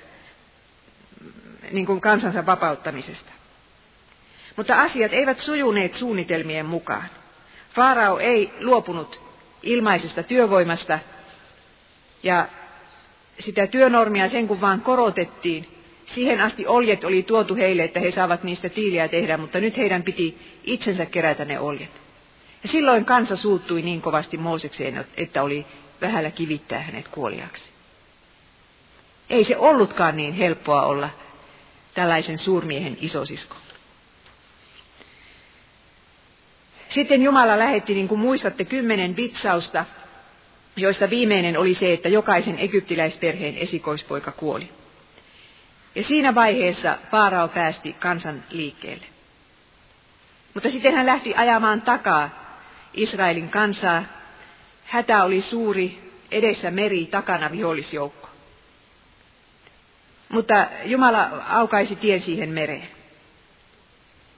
mm, 1.21 1.31
niin 1.71 1.85
kuin 1.85 2.01
kansansa 2.01 2.45
vapauttamisesta. 2.45 3.31
Mutta 4.55 4.81
asiat 4.81 5.13
eivät 5.13 5.41
sujuneet 5.41 5.93
suunnitelmien 5.93 6.65
mukaan. 6.65 7.05
Faarao 7.73 8.19
ei 8.19 8.53
luopunut 8.59 9.21
ilmaisesta 9.63 10.23
työvoimasta 10.23 10.99
ja 12.23 12.47
sitä 13.39 13.67
työnormia 13.67 14.29
sen 14.29 14.47
kun 14.47 14.61
vaan 14.61 14.81
korotettiin. 14.81 15.67
Siihen 16.05 16.41
asti 16.41 16.67
oljet 16.67 17.03
oli 17.03 17.23
tuotu 17.23 17.55
heille, 17.55 17.83
että 17.83 17.99
he 17.99 18.11
saavat 18.11 18.43
niistä 18.43 18.69
tiiliä 18.69 19.07
tehdä, 19.07 19.37
mutta 19.37 19.59
nyt 19.59 19.77
heidän 19.77 20.03
piti 20.03 20.57
itsensä 20.63 21.05
kerätä 21.05 21.45
ne 21.45 21.59
oljet. 21.59 22.00
Ja 22.63 22.69
silloin 22.69 23.05
kansa 23.05 23.35
suuttui 23.37 23.81
niin 23.81 24.01
kovasti 24.01 24.37
Moosekseen, 24.37 25.05
että 25.17 25.43
oli 25.43 25.65
vähällä 26.01 26.31
kivittää 26.31 26.79
hänet 26.79 27.07
kuoliaksi. 27.07 27.63
Ei 29.29 29.43
se 29.43 29.57
ollutkaan 29.57 30.17
niin 30.17 30.33
helppoa 30.33 30.85
olla 30.85 31.09
tällaisen 31.93 32.39
suurmiehen 32.39 32.97
isosisko. 33.01 33.55
Sitten 36.89 37.21
Jumala 37.21 37.59
lähetti, 37.59 37.93
niin 37.93 38.07
kuin 38.07 38.21
muistatte, 38.21 38.65
kymmenen 38.65 39.15
vitsausta, 39.15 39.85
joista 40.75 41.09
viimeinen 41.09 41.57
oli 41.57 41.73
se, 41.73 41.93
että 41.93 42.09
jokaisen 42.09 42.59
egyptiläisperheen 42.59 43.57
esikoispoika 43.57 44.31
kuoli. 44.31 44.69
Ja 45.95 46.03
siinä 46.03 46.35
vaiheessa 46.35 46.97
Faarao 47.11 47.47
päästi 47.47 47.93
kansan 47.93 48.43
liikkeelle. 48.49 49.05
Mutta 50.53 50.69
sitten 50.69 50.95
hän 50.95 51.05
lähti 51.05 51.35
ajamaan 51.35 51.81
takaa 51.81 52.40
Israelin 52.93 53.49
kansaa. 53.49 54.03
Hätä 54.85 55.23
oli 55.23 55.41
suuri, 55.41 56.11
edessä 56.31 56.71
meri, 56.71 57.05
takana 57.05 57.51
vihollisjoukko. 57.51 58.29
Mutta 60.29 60.67
Jumala 60.85 61.29
aukaisi 61.49 61.95
tien 61.95 62.21
siihen 62.21 62.49
mereen. 62.49 62.87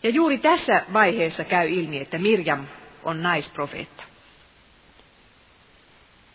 Ja 0.03 0.09
juuri 0.09 0.37
tässä 0.37 0.83
vaiheessa 0.93 1.43
käy 1.43 1.69
ilmi, 1.69 1.99
että 1.99 2.17
Mirjam 2.17 2.67
on 3.03 3.23
naisprofeetta. 3.23 4.03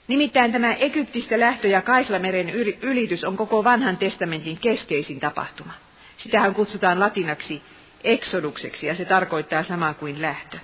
Nimittäin 0.08 0.52
tämä 0.52 0.72
Egyptistä 0.72 1.40
lähtö 1.40 1.68
ja 1.68 1.82
Kaislameren 1.82 2.50
ylitys 2.82 3.24
on 3.24 3.36
koko 3.36 3.64
vanhan 3.64 3.96
testamentin 3.96 4.58
keskeisin 4.58 5.20
tapahtuma. 5.20 5.72
Sitähän 6.16 6.54
kutsutaan 6.54 7.00
latinaksi 7.00 7.62
eksodukseksi 8.04 8.86
ja 8.86 8.94
se 8.94 9.04
tarkoittaa 9.04 9.62
samaa 9.62 9.94
kuin 9.94 10.22
lähtö. 10.22 10.58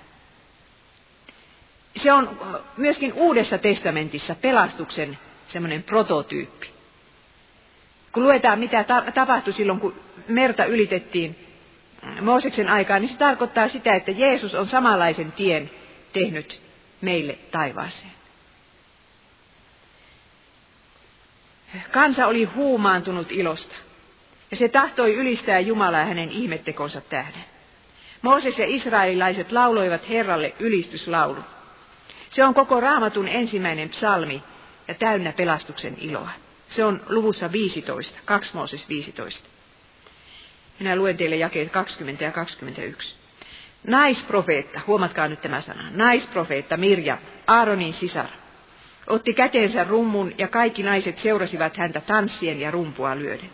Se 1.95 2.13
on 2.13 2.39
myöskin 2.77 3.13
Uudessa 3.13 3.57
testamentissa 3.57 4.35
pelastuksen 4.35 5.17
semmoinen 5.47 5.83
prototyyppi. 5.83 6.69
Kun 8.11 8.23
luetaan, 8.23 8.59
mitä 8.59 8.85
tapahtui 9.13 9.53
silloin, 9.53 9.79
kun 9.79 9.95
merta 10.27 10.65
ylitettiin 10.65 11.35
Mooseksen 12.21 12.69
aikaan, 12.69 13.01
niin 13.01 13.09
se 13.09 13.17
tarkoittaa 13.17 13.67
sitä, 13.67 13.95
että 13.95 14.11
Jeesus 14.11 14.55
on 14.55 14.67
samanlaisen 14.67 15.31
tien 15.31 15.71
tehnyt 16.13 16.61
meille 17.01 17.37
taivaaseen. 17.51 18.11
Kansa 21.91 22.27
oli 22.27 22.43
huumaantunut 22.43 23.31
ilosta, 23.31 23.75
ja 24.51 24.57
se 24.57 24.67
tahtoi 24.67 25.15
ylistää 25.15 25.59
Jumalaa 25.59 26.05
hänen 26.05 26.31
ihmettekonsa 26.31 27.01
tähden. 27.01 27.43
Mooses 28.21 28.59
ja 28.59 28.65
israelilaiset 28.67 29.51
lauloivat 29.51 30.09
Herralle 30.09 30.53
ylistyslaulu. 30.59 31.43
Se 32.35 32.43
on 32.43 32.53
koko 32.53 32.79
raamatun 32.79 33.27
ensimmäinen 33.27 33.89
psalmi 33.89 34.43
ja 34.87 34.93
täynnä 34.93 35.31
pelastuksen 35.31 35.97
iloa. 35.99 36.29
Se 36.69 36.85
on 36.85 37.01
luvussa 37.09 37.51
15, 37.51 38.19
2 38.25 38.55
Mooses 38.55 38.89
15. 38.89 39.49
Minä 40.79 40.95
luen 40.95 41.17
teille 41.17 41.35
jakeet 41.35 41.71
20 41.71 42.23
ja 42.23 42.31
21. 42.31 43.15
Naisprofeetta, 43.87 44.81
huomatkaa 44.87 45.27
nyt 45.27 45.41
tämä 45.41 45.61
sana, 45.61 45.89
naisprofeetta 45.91 46.77
Mirja, 46.77 47.17
Aaronin 47.47 47.93
sisar, 47.93 48.27
otti 49.07 49.33
käteensä 49.33 49.83
rummun 49.83 50.33
ja 50.37 50.47
kaikki 50.47 50.83
naiset 50.83 51.17
seurasivat 51.17 51.77
häntä 51.77 52.01
tanssien 52.01 52.59
ja 52.61 52.71
rumpua 52.71 53.17
lyöden. 53.17 53.49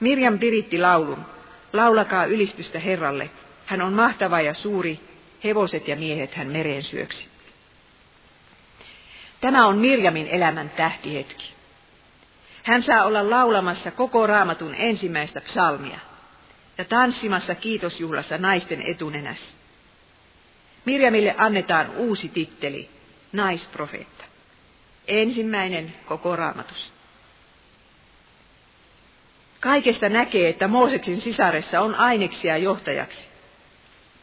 Mirjam 0.00 0.38
piritti 0.38 0.78
laulun, 0.78 1.24
laulakaa 1.72 2.24
ylistystä 2.24 2.78
Herralle, 2.78 3.30
hän 3.66 3.82
on 3.82 3.92
mahtava 3.92 4.40
ja 4.40 4.54
suuri, 4.54 5.00
hevoset 5.44 5.88
ja 5.88 5.96
miehet 5.96 6.34
hän 6.34 6.46
mereen 6.46 6.82
syöksi. 6.82 7.33
Tämä 9.44 9.66
on 9.66 9.78
Mirjamin 9.78 10.26
elämän 10.26 10.70
tähtihetki. 10.70 11.54
Hän 12.62 12.82
saa 12.82 13.04
olla 13.04 13.30
laulamassa 13.30 13.90
koko 13.90 14.26
raamatun 14.26 14.74
ensimmäistä 14.74 15.40
psalmia– 15.40 15.98
ja 16.78 16.84
tanssimassa 16.84 17.54
kiitosjuhlassa 17.54 18.38
naisten 18.38 18.82
etunenässä. 18.82 19.56
Mirjamille 20.84 21.34
annetaan 21.38 21.90
uusi 21.96 22.28
titteli, 22.28 22.88
naisprofeetta. 23.32 24.24
Ensimmäinen 25.08 25.92
koko 26.06 26.36
raamatussa. 26.36 26.92
Kaikesta 29.60 30.08
näkee, 30.08 30.48
että 30.48 30.68
Mooseksen 30.68 31.20
sisaressa 31.20 31.80
on 31.80 31.94
aineksia 31.94 32.56
johtajaksi, 32.56 33.24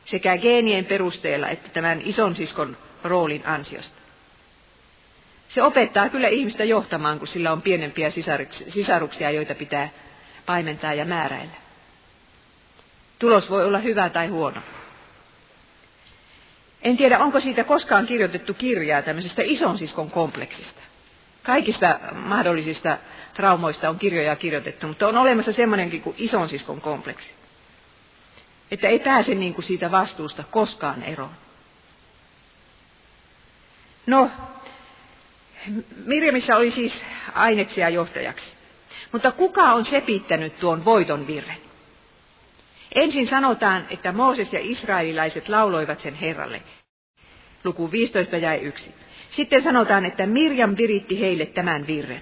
sekä 0.05 0.37
geenien 0.37 0.85
perusteella 0.85 1.49
että 1.49 1.69
tämän 1.69 2.01
ison 2.05 2.35
siskon 2.35 2.77
roolin 3.03 3.47
ansiosta. 3.47 4.00
Se 5.53 5.63
opettaa 5.63 6.09
kyllä 6.09 6.27
ihmistä 6.27 6.63
johtamaan, 6.63 7.19
kun 7.19 7.27
sillä 7.27 7.51
on 7.51 7.61
pienempiä 7.61 8.11
sisaruksia, 8.69 9.31
joita 9.31 9.55
pitää 9.55 9.89
paimentaa 10.45 10.93
ja 10.93 11.05
määräillä. 11.05 11.55
Tulos 13.19 13.49
voi 13.49 13.65
olla 13.65 13.79
hyvä 13.79 14.09
tai 14.09 14.27
huono. 14.27 14.61
En 16.81 16.97
tiedä, 16.97 17.19
onko 17.19 17.39
siitä 17.39 17.63
koskaan 17.63 18.05
kirjoitettu 18.05 18.53
kirjaa 18.53 19.01
tämmöisestä 19.01 19.41
ison 19.45 19.77
siskon 19.77 20.11
kompleksista. 20.11 20.81
Kaikista 21.43 21.99
mahdollisista 22.13 22.97
traumoista 23.33 23.89
on 23.89 23.99
kirjoja 23.99 24.35
kirjoitettu, 24.35 24.87
mutta 24.87 25.07
on 25.07 25.17
olemassa 25.17 25.53
semmoinenkin 25.53 26.01
kuin 26.01 26.15
ison 26.17 26.49
siskon 26.49 26.81
kompleksi. 26.81 27.31
Että 28.71 28.87
ei 28.87 28.99
pääse 28.99 29.35
niin 29.35 29.53
kuin 29.53 29.65
siitä 29.65 29.91
vastuusta 29.91 30.43
koskaan 30.51 31.03
eroon. 31.03 31.35
No, 34.05 34.31
Mirjamissa 36.05 36.55
oli 36.55 36.71
siis 36.71 37.03
aineksia 37.33 37.89
johtajaksi. 37.89 38.45
Mutta 39.11 39.31
kuka 39.31 39.63
on 39.63 39.85
sepittänyt 39.85 40.59
tuon 40.59 40.85
voiton 40.85 41.27
virren? 41.27 41.57
Ensin 42.95 43.27
sanotaan, 43.27 43.85
että 43.89 44.11
Mooses 44.11 44.53
ja 44.53 44.59
israelilaiset 44.61 45.49
lauloivat 45.49 46.01
sen 46.01 46.13
Herralle. 46.13 46.61
Luku 47.63 47.91
15 47.91 48.37
jäi 48.37 48.57
yksi. 48.57 48.93
Sitten 49.31 49.63
sanotaan, 49.63 50.05
että 50.05 50.25
Mirjam 50.25 50.75
viritti 50.77 51.19
heille 51.19 51.45
tämän 51.45 51.87
virren. 51.87 52.21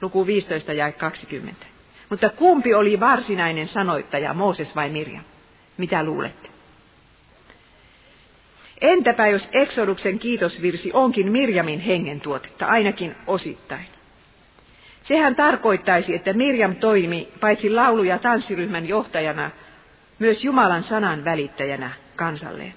Luku 0.00 0.26
15 0.26 0.72
jäi 0.72 0.92
20. 0.92 1.66
Mutta 2.10 2.28
kumpi 2.30 2.74
oli 2.74 3.00
varsinainen 3.00 3.68
sanoittaja, 3.68 4.34
Mooses 4.34 4.76
vai 4.76 4.90
Mirjam? 4.90 5.24
Mitä 5.76 6.04
luulette? 6.04 6.53
Entäpä 8.84 9.26
jos 9.26 9.48
Eksoduksen 9.52 10.18
kiitosvirsi 10.18 10.90
onkin 10.92 11.32
Mirjamin 11.32 11.80
hengen 11.80 12.20
tuotetta, 12.20 12.66
ainakin 12.66 13.16
osittain? 13.26 13.86
Sehän 15.02 15.36
tarkoittaisi, 15.36 16.14
että 16.14 16.32
Mirjam 16.32 16.76
toimi 16.76 17.28
paitsi 17.40 17.70
laulu- 17.70 18.02
ja 18.02 18.18
tanssiryhmän 18.18 18.88
johtajana, 18.88 19.50
myös 20.18 20.44
Jumalan 20.44 20.84
sanan 20.84 21.24
välittäjänä 21.24 21.90
kansalleen. 22.16 22.74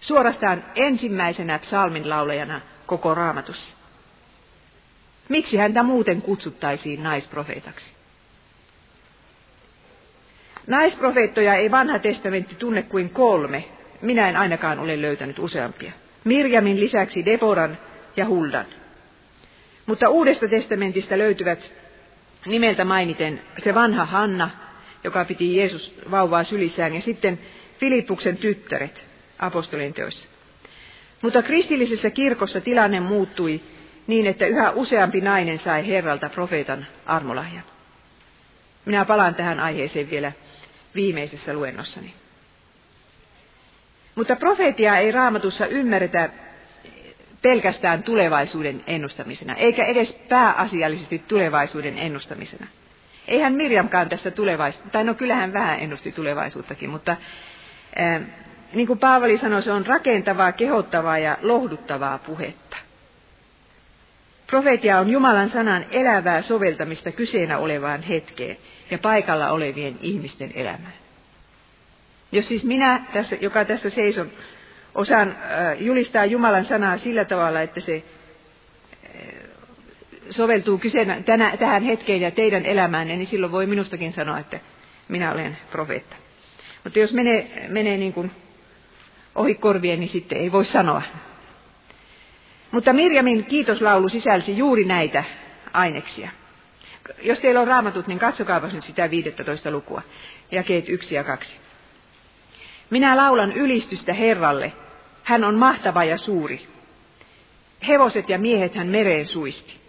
Suorastaan 0.00 0.64
ensimmäisenä 0.74 1.58
psalmin 1.58 2.08
laulajana 2.08 2.60
koko 2.86 3.14
raamatussa. 3.14 3.76
Miksi 5.28 5.56
häntä 5.56 5.82
muuten 5.82 6.22
kutsuttaisiin 6.22 7.02
naisprofeetaksi? 7.02 7.92
Naisprofeettoja 10.66 11.54
ei 11.54 11.70
vanha 11.70 11.98
testamentti 11.98 12.54
tunne 12.54 12.82
kuin 12.82 13.10
kolme. 13.10 13.64
Minä 14.02 14.28
en 14.28 14.36
ainakaan 14.36 14.78
ole 14.78 15.02
löytänyt 15.02 15.38
useampia. 15.38 15.92
Mirjamin 16.24 16.80
lisäksi 16.80 17.24
Deboran 17.24 17.78
ja 18.16 18.26
Huldan. 18.26 18.66
Mutta 19.86 20.08
Uudesta 20.08 20.48
testamentista 20.48 21.18
löytyvät 21.18 21.72
nimeltä 22.46 22.84
mainiten 22.84 23.40
se 23.64 23.74
vanha 23.74 24.04
Hanna, 24.04 24.50
joka 25.04 25.24
piti 25.24 25.56
Jeesus 25.56 25.94
vauvaa 26.10 26.44
sylissään, 26.44 26.94
ja 26.94 27.00
sitten 27.00 27.38
Filippuksen 27.78 28.36
tyttäret 28.36 29.04
apostolien 29.38 29.94
teoissa. 29.94 30.28
Mutta 31.22 31.42
kristillisessä 31.42 32.10
kirkossa 32.10 32.60
tilanne 32.60 33.00
muuttui 33.00 33.60
niin, 34.06 34.26
että 34.26 34.46
yhä 34.46 34.70
useampi 34.70 35.20
nainen 35.20 35.58
sai 35.58 35.86
Herralta 35.86 36.28
profeetan 36.28 36.86
armolahjan. 37.06 37.64
Minä 38.84 39.04
palaan 39.04 39.34
tähän 39.34 39.60
aiheeseen 39.60 40.10
vielä 40.10 40.32
viimeisessä 40.94 41.54
luennossani. 41.54 42.14
Mutta 44.14 44.36
profeetia 44.36 44.96
ei 44.96 45.12
raamatussa 45.12 45.66
ymmärretä 45.66 46.30
pelkästään 47.42 48.02
tulevaisuuden 48.02 48.84
ennustamisena, 48.86 49.54
eikä 49.54 49.84
edes 49.84 50.12
pääasiallisesti 50.28 51.18
tulevaisuuden 51.18 51.98
ennustamisena. 51.98 52.66
Eihän 53.28 53.54
Mirjamkaan 53.54 54.08
tässä 54.08 54.30
tulevaisuutta, 54.30 54.90
tai 54.90 55.04
no 55.04 55.14
kyllähän 55.14 55.52
vähän 55.52 55.80
ennusti 55.80 56.12
tulevaisuuttakin, 56.12 56.90
mutta 56.90 57.16
ää, 57.96 58.20
niin 58.74 58.86
kuin 58.86 58.98
Paavali 58.98 59.38
sanoi, 59.38 59.62
se 59.62 59.72
on 59.72 59.86
rakentavaa, 59.86 60.52
kehottavaa 60.52 61.18
ja 61.18 61.38
lohduttavaa 61.42 62.18
puhetta. 62.18 62.76
Profeetia 64.46 64.98
on 64.98 65.10
Jumalan 65.10 65.48
sanan 65.48 65.84
elävää 65.90 66.42
soveltamista 66.42 67.12
kyseenä 67.12 67.58
olevaan 67.58 68.02
hetkeen 68.02 68.56
ja 68.90 68.98
paikalla 68.98 69.50
olevien 69.50 69.98
ihmisten 70.02 70.52
elämään. 70.54 71.01
Jos 72.32 72.48
siis 72.48 72.64
minä, 72.64 73.04
tässä, 73.12 73.36
joka 73.40 73.64
tässä 73.64 73.90
seison, 73.90 74.30
osaan 74.94 75.28
äh, 75.28 75.82
julistaa 75.82 76.24
Jumalan 76.24 76.64
sanaa 76.64 76.98
sillä 76.98 77.24
tavalla, 77.24 77.60
että 77.60 77.80
se 77.80 78.02
äh, 79.04 79.20
soveltuu 80.30 80.78
kyseenä, 80.78 81.22
tänä, 81.22 81.56
tähän 81.56 81.82
hetkeen 81.82 82.20
ja 82.20 82.30
teidän 82.30 82.66
elämäänne, 82.66 83.16
niin 83.16 83.26
silloin 83.26 83.52
voi 83.52 83.66
minustakin 83.66 84.12
sanoa, 84.12 84.38
että 84.38 84.60
minä 85.08 85.32
olen 85.32 85.58
profeetta. 85.70 86.16
Mutta 86.84 86.98
jos 86.98 87.12
menee, 87.12 87.66
menee 87.68 87.96
niin 87.96 88.12
kuin 88.12 88.30
ohi 89.34 89.54
korvien, 89.54 90.00
niin 90.00 90.10
sitten 90.10 90.38
ei 90.38 90.52
voi 90.52 90.64
sanoa. 90.64 91.02
Mutta 92.70 92.92
Mirjamin 92.92 93.44
kiitoslaulu 93.44 94.08
sisälsi 94.08 94.58
juuri 94.58 94.84
näitä 94.84 95.24
aineksia. 95.72 96.30
Jos 97.22 97.40
teillä 97.40 97.60
on 97.60 97.66
raamatut, 97.66 98.06
niin 98.06 98.18
katsokaa 98.18 98.60
nyt 98.72 98.84
sitä 98.84 99.10
15 99.10 99.70
lukua, 99.70 100.02
jakeet 100.50 100.88
1 100.88 101.14
ja 101.14 101.24
2. 101.24 101.56
Minä 102.92 103.16
laulan 103.16 103.52
ylistystä 103.52 104.12
Herralle, 104.12 104.72
hän 105.22 105.44
on 105.44 105.54
mahtava 105.54 106.04
ja 106.04 106.18
suuri. 106.18 106.68
Hevoset 107.88 108.28
ja 108.28 108.38
miehet 108.38 108.74
hän 108.74 108.86
mereen 108.86 109.26
suisti. 109.26 109.80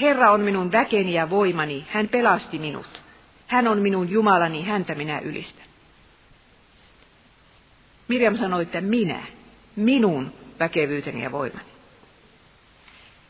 Herra 0.00 0.32
on 0.32 0.40
minun 0.40 0.72
väkeni 0.72 1.12
ja 1.12 1.30
voimani, 1.30 1.86
hän 1.88 2.08
pelasti 2.08 2.58
minut. 2.58 3.02
Hän 3.46 3.68
on 3.68 3.78
minun 3.78 4.10
Jumalani, 4.10 4.62
häntä 4.62 4.94
minä 4.94 5.18
ylistän. 5.18 5.64
Mirjam 8.08 8.36
sanoi, 8.36 8.62
että 8.62 8.80
minä, 8.80 9.22
minun 9.76 10.32
väkevyyteni 10.60 11.22
ja 11.22 11.32
voimani. 11.32 11.68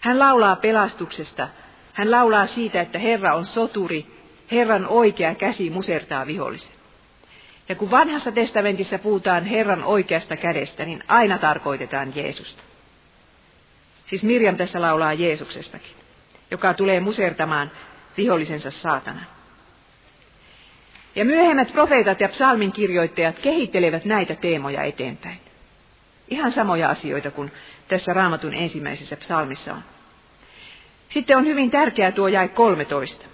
Hän 0.01 0.19
laulaa 0.19 0.57
pelastuksesta. 0.57 1.49
Hän 1.93 2.11
laulaa 2.11 2.47
siitä, 2.47 2.81
että 2.81 2.99
Herra 2.99 3.35
on 3.35 3.47
soturi, 3.47 4.07
Herran 4.53 4.87
oikea 4.87 5.35
käsi 5.35 5.71
musertaa 5.71 6.27
vihollisen. 6.27 6.82
Ja 7.69 7.75
kun 7.75 7.91
vanhassa 7.91 8.33
testamentissa 8.33 8.99
puhutaan 8.99 9.45
Herran 9.45 9.85
oikeasta 9.85 10.37
kädestä, 10.37 10.85
niin 10.85 11.05
aina 11.09 11.39
tarkoitetaan 11.39 12.13
Jeesusta. 12.17 12.63
Siis 14.07 14.23
Mirjam 14.23 14.57
tässä 14.57 14.81
laulaa 14.81 15.13
Jeesuksestakin, 15.13 15.97
joka 16.51 16.75
tulee 16.75 17.01
musertamaan 17.01 17.71
vihollisensa 18.17 18.71
saatana. 18.71 19.21
Ja 21.15 21.25
myöhemmät 21.25 21.73
profeetat 21.73 22.21
ja 22.21 22.29
psalmin 22.29 22.73
kirjoittajat 22.73 23.39
kehittelevät 23.39 24.05
näitä 24.05 24.35
teemoja 24.35 24.83
eteenpäin. 24.83 25.41
Ihan 26.29 26.53
samoja 26.53 26.89
asioita 26.89 27.31
kuin 27.31 27.53
tässä 27.89 28.13
raamatun 28.13 28.55
ensimmäisessä 28.55 29.17
psalmissa 29.17 29.73
on. 29.73 29.83
Sitten 31.09 31.37
on 31.37 31.47
hyvin 31.47 31.71
tärkeää 31.71 32.13
tuo 32.13 32.29
jäi 32.29 32.49
13. 32.49 33.27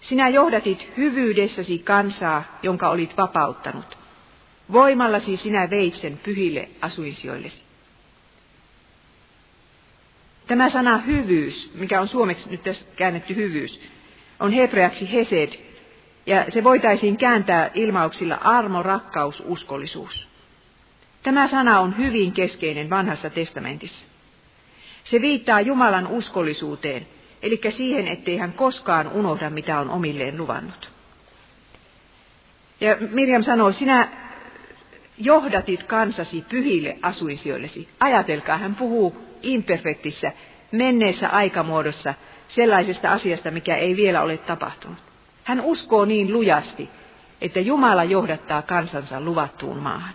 Sinä 0.00 0.28
johdatit 0.28 0.92
hyvyydessäsi 0.96 1.78
kansaa, 1.78 2.58
jonka 2.62 2.90
olit 2.90 3.16
vapauttanut. 3.16 3.98
Voimallasi 4.72 5.36
sinä 5.36 5.70
veit 5.70 5.94
sen 5.94 6.20
pyhille 6.22 6.68
asuinsijoillesi. 6.80 7.62
Tämä 10.46 10.68
sana 10.68 10.98
hyvyys, 10.98 11.70
mikä 11.74 12.00
on 12.00 12.08
suomeksi 12.08 12.50
nyt 12.50 12.62
tässä 12.62 12.84
käännetty 12.96 13.36
hyvyys, 13.36 13.80
on 14.40 14.52
hebreaksi 14.52 15.12
hesed, 15.12 15.52
ja 16.26 16.46
se 16.48 16.64
voitaisiin 16.64 17.16
kääntää 17.16 17.70
ilmauksilla 17.74 18.34
armo, 18.34 18.82
rakkaus, 18.82 19.42
uskollisuus. 19.46 20.28
Tämä 21.22 21.48
sana 21.48 21.80
on 21.80 21.98
hyvin 21.98 22.32
keskeinen 22.32 22.90
vanhassa 22.90 23.30
testamentissa. 23.30 24.06
Se 25.04 25.20
viittaa 25.20 25.60
Jumalan 25.60 26.06
uskollisuuteen, 26.06 27.06
eli 27.42 27.60
siihen, 27.70 28.08
ettei 28.08 28.36
hän 28.36 28.52
koskaan 28.52 29.08
unohda, 29.08 29.50
mitä 29.50 29.80
on 29.80 29.90
omilleen 29.90 30.36
luvannut. 30.36 30.90
Ja 32.80 32.96
Mirjam 33.10 33.42
sanoo, 33.42 33.72
sinä 33.72 34.08
johdatit 35.18 35.82
kansasi 35.82 36.44
pyhille 36.48 36.96
asuinsijoillesi. 37.02 37.88
Ajatelkaa, 38.00 38.58
hän 38.58 38.74
puhuu 38.74 39.16
imperfektissä, 39.42 40.32
menneessä 40.72 41.28
aikamuodossa 41.28 42.14
sellaisesta 42.48 43.12
asiasta, 43.12 43.50
mikä 43.50 43.76
ei 43.76 43.96
vielä 43.96 44.22
ole 44.22 44.36
tapahtunut. 44.36 44.98
Hän 45.44 45.60
uskoo 45.60 46.04
niin 46.04 46.32
lujasti, 46.32 46.88
että 47.40 47.60
Jumala 47.60 48.04
johdattaa 48.04 48.62
kansansa 48.62 49.20
luvattuun 49.20 49.78
maahan. 49.78 50.14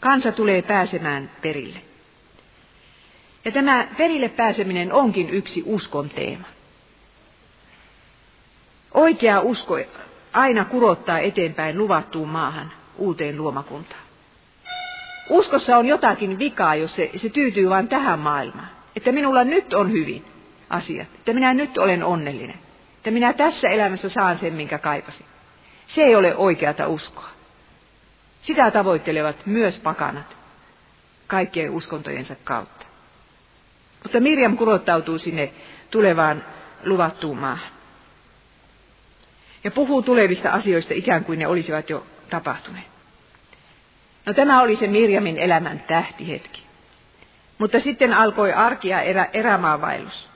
Kansa 0.00 0.32
tulee 0.32 0.62
pääsemään 0.62 1.30
perille. 1.42 1.89
Ja 3.44 3.52
tämä 3.52 3.88
perille 3.96 4.28
pääseminen 4.28 4.92
onkin 4.92 5.30
yksi 5.30 5.62
uskon 5.66 6.10
teema. 6.10 6.44
Oikea 8.94 9.40
usko 9.40 9.78
aina 10.32 10.64
kurottaa 10.64 11.18
eteenpäin 11.18 11.78
luvattuun 11.78 12.28
maahan, 12.28 12.72
uuteen 12.98 13.36
luomakuntaan. 13.36 14.00
Uskossa 15.28 15.76
on 15.76 15.86
jotakin 15.86 16.38
vikaa, 16.38 16.74
jos 16.74 16.96
se, 16.96 17.10
se 17.16 17.28
tyytyy 17.28 17.70
vain 17.70 17.88
tähän 17.88 18.18
maailmaan. 18.18 18.68
Että 18.96 19.12
minulla 19.12 19.44
nyt 19.44 19.72
on 19.72 19.92
hyvin 19.92 20.24
asiat, 20.70 21.08
että 21.14 21.32
minä 21.32 21.54
nyt 21.54 21.78
olen 21.78 22.04
onnellinen, 22.04 22.58
että 22.96 23.10
minä 23.10 23.32
tässä 23.32 23.68
elämässä 23.68 24.08
saan 24.08 24.38
sen, 24.38 24.52
minkä 24.52 24.78
kaipasin. 24.78 25.26
Se 25.86 26.02
ei 26.02 26.16
ole 26.16 26.36
oikeata 26.36 26.88
uskoa. 26.88 27.28
Sitä 28.42 28.70
tavoittelevat 28.70 29.46
myös 29.46 29.78
pakanat 29.78 30.36
kaikkien 31.26 31.70
uskontojensa 31.70 32.36
kautta. 32.44 32.79
Mutta 34.02 34.20
Mirjam 34.20 34.56
kurottautuu 34.56 35.18
sinne 35.18 35.52
tulevaan 35.90 36.44
luvattuun 36.84 37.38
maahan. 37.38 37.70
Ja 39.64 39.70
puhuu 39.70 40.02
tulevista 40.02 40.50
asioista 40.50 40.94
ikään 40.94 41.24
kuin 41.24 41.38
ne 41.38 41.46
olisivat 41.46 41.90
jo 41.90 42.06
tapahtuneet. 42.30 42.86
No 44.26 44.34
tämä 44.34 44.62
oli 44.62 44.76
se 44.76 44.86
Mirjamin 44.86 45.38
elämän 45.38 45.80
tähtihetki. 45.80 46.62
Mutta 47.58 47.80
sitten 47.80 48.12
alkoi 48.12 48.52
arkia 48.52 49.02
erä, 49.02 49.28
erämaavaellus. 49.32 50.28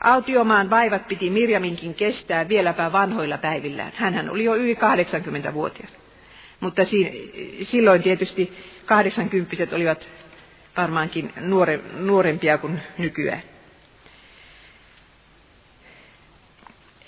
Autiomaan 0.00 0.70
vaivat 0.70 1.08
piti 1.08 1.30
Mirjaminkin 1.30 1.94
kestää 1.94 2.48
vieläpä 2.48 2.92
vanhoilla 2.92 3.38
päivillään. 3.38 3.92
Hänhän 3.96 4.30
oli 4.30 4.44
jo 4.44 4.54
yli 4.54 4.74
80-vuotias. 4.74 5.96
Mutta 6.60 6.84
si- 6.84 7.60
silloin 7.62 8.02
tietysti 8.02 8.52
80 8.86 9.76
olivat 9.76 10.08
varmaankin 10.76 11.32
nuore, 11.40 11.80
nuorempia 11.96 12.58
kuin 12.58 12.82
nykyään. 12.98 13.42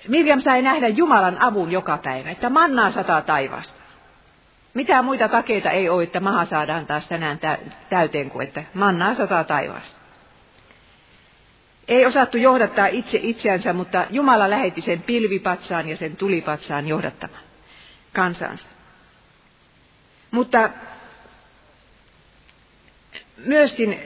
Mirjam 0.09 0.40
sai 0.40 0.62
nähdä 0.62 0.88
Jumalan 0.88 1.42
avun 1.42 1.72
joka 1.72 1.98
päivä, 1.98 2.31
että 2.31 2.50
mannaa 2.50 2.90
sataa 2.90 3.22
taivaasta. 3.22 3.74
Mitään 4.74 5.05
muita 5.05 5.29
takeita 5.29 5.70
ei 5.70 5.88
ole, 5.88 6.02
että 6.02 6.20
maha 6.20 6.44
saadaan 6.44 6.87
taas 6.87 7.07
tänään 7.07 7.38
täyteen 7.90 8.31
kuin, 8.31 8.48
että 8.48 8.62
mannaa 8.74 9.14
sataa 9.14 9.44
taivaasta. 9.44 9.96
Ei 11.88 12.07
osattu 12.07 12.37
johdattaa 12.37 12.87
itse 12.87 13.18
itseänsä, 13.22 13.72
mutta 13.72 14.07
Jumala 14.11 14.50
lähetti 14.50 14.81
sen 14.81 15.02
pilvipatsaan 15.02 15.88
ja 15.88 15.96
sen 15.96 16.16
tulipatsaan 16.16 16.88
johdattamaan 16.88 17.42
kansansa. 18.12 18.66
Mutta 20.31 20.70
myöskin, 23.44 23.99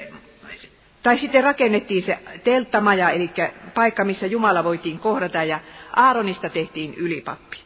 tai 1.02 1.18
sitten 1.18 1.44
rakennettiin 1.44 2.02
se 2.02 2.18
telttamaja, 2.44 3.10
eli 3.10 3.30
paikka, 3.74 4.04
missä 4.04 4.26
Jumala 4.26 4.64
voitiin 4.64 4.98
kohdata, 4.98 5.44
ja 5.44 5.60
Aaronista 5.96 6.48
tehtiin 6.48 6.94
ylipappi. 6.94 7.58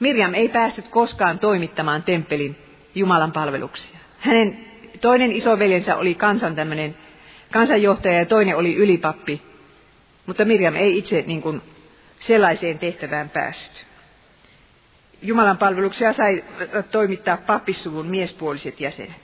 Mirjam 0.00 0.34
ei 0.34 0.48
päässyt 0.48 0.88
koskaan 0.88 1.38
toimittamaan 1.38 2.02
temppelin 2.02 2.56
Jumalan 2.94 3.32
palveluksia. 3.32 3.98
Hänen 4.18 4.58
toinen 5.00 5.32
isoveljensä 5.32 5.96
oli 5.96 6.14
kansan 6.14 6.54
tämmöinen 6.54 6.96
kansanjohtaja 7.52 8.18
ja 8.18 8.26
toinen 8.26 8.56
oli 8.56 8.74
ylipappi, 8.74 9.42
mutta 10.26 10.44
Mirjam 10.44 10.74
ei 10.74 10.98
itse 10.98 11.24
niin 11.26 11.42
kuin 11.42 11.62
sellaiseen 12.18 12.78
tehtävään 12.78 13.30
päässyt. 13.30 13.86
Jumalan 15.22 15.58
palveluksia 15.58 16.12
sai 16.12 16.44
toimittaa 16.90 17.36
pappissuvun 17.36 18.06
miespuoliset 18.06 18.80
jäsenet. 18.80 19.23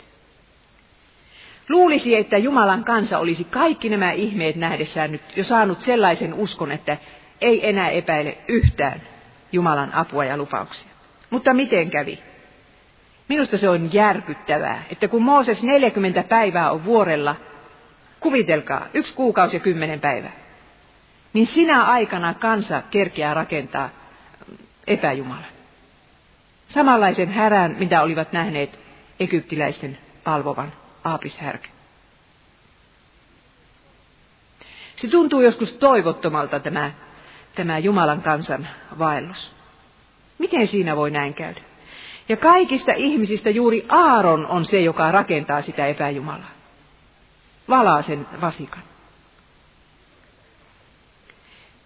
Luulisi, 1.70 2.16
että 2.16 2.38
Jumalan 2.38 2.84
kansa 2.84 3.18
olisi 3.18 3.44
kaikki 3.44 3.88
nämä 3.88 4.12
ihmeet 4.12 4.56
nähdessään 4.56 5.12
nyt 5.12 5.22
jo 5.36 5.44
saanut 5.44 5.80
sellaisen 5.80 6.34
uskon, 6.34 6.72
että 6.72 6.96
ei 7.40 7.68
enää 7.68 7.90
epäile 7.90 8.38
yhtään 8.48 9.00
Jumalan 9.52 9.94
apua 9.94 10.24
ja 10.24 10.36
lupauksia. 10.36 10.90
Mutta 11.30 11.54
miten 11.54 11.90
kävi? 11.90 12.18
Minusta 13.28 13.58
se 13.58 13.68
on 13.68 13.92
järkyttävää, 13.92 14.82
että 14.90 15.08
kun 15.08 15.22
Mooses 15.22 15.62
40 15.62 16.22
päivää 16.22 16.70
on 16.70 16.84
vuorella, 16.84 17.36
kuvitelkaa, 18.20 18.86
yksi 18.94 19.14
kuukausi 19.14 19.56
ja 19.56 19.60
kymmenen 19.60 20.00
päivää, 20.00 20.32
niin 21.32 21.46
sinä 21.46 21.84
aikana 21.84 22.34
kansa 22.34 22.82
kerkeää 22.90 23.34
rakentaa 23.34 23.90
epäjumalan. 24.86 25.44
Samanlaisen 26.68 27.28
härän, 27.28 27.76
mitä 27.78 28.02
olivat 28.02 28.32
nähneet 28.32 28.78
egyptiläisten 29.20 29.98
palvovan 30.24 30.72
aapishärkä. 31.04 31.68
Se 34.96 35.08
tuntuu 35.08 35.40
joskus 35.40 35.72
toivottomalta 35.72 36.60
tämä 36.60 36.90
tämä 37.54 37.78
Jumalan 37.78 38.22
kansan 38.22 38.68
vaellus. 38.98 39.52
Miten 40.38 40.66
siinä 40.66 40.96
voi 40.96 41.10
näin 41.10 41.34
käydä? 41.34 41.60
Ja 42.28 42.36
kaikista 42.36 42.92
ihmisistä 42.96 43.50
juuri 43.50 43.86
Aaron 43.88 44.46
on 44.46 44.64
se, 44.64 44.80
joka 44.80 45.12
rakentaa 45.12 45.62
sitä 45.62 45.86
epäjumalaa. 45.86 46.50
Valaa 47.68 48.02
sen 48.02 48.26
vasikan. 48.40 48.82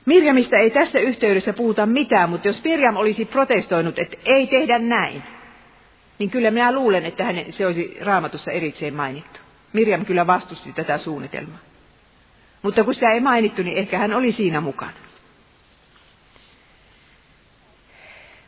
Mirjamista 0.06 0.56
ei 0.56 0.70
tässä 0.70 0.98
yhteydessä 0.98 1.52
puhuta 1.52 1.86
mitään, 1.86 2.30
mutta 2.30 2.48
jos 2.48 2.64
Mirjam 2.64 2.96
olisi 2.96 3.24
protestoinut, 3.24 3.98
että 3.98 4.16
ei 4.24 4.46
tehdä 4.46 4.78
näin, 4.78 5.22
niin 6.18 6.30
kyllä 6.30 6.50
minä 6.50 6.72
luulen, 6.72 7.04
että 7.04 7.24
hän, 7.24 7.44
se 7.50 7.66
olisi 7.66 7.96
raamatussa 8.00 8.50
erikseen 8.50 8.94
mainittu. 8.94 9.40
Mirjam 9.72 10.04
kyllä 10.04 10.26
vastusti 10.26 10.72
tätä 10.72 10.98
suunnitelmaa. 10.98 11.58
Mutta 12.62 12.84
kun 12.84 12.94
sitä 12.94 13.10
ei 13.10 13.20
mainittu, 13.20 13.62
niin 13.62 13.78
ehkä 13.78 13.98
hän 13.98 14.14
oli 14.14 14.32
siinä 14.32 14.60
mukana. 14.60 14.92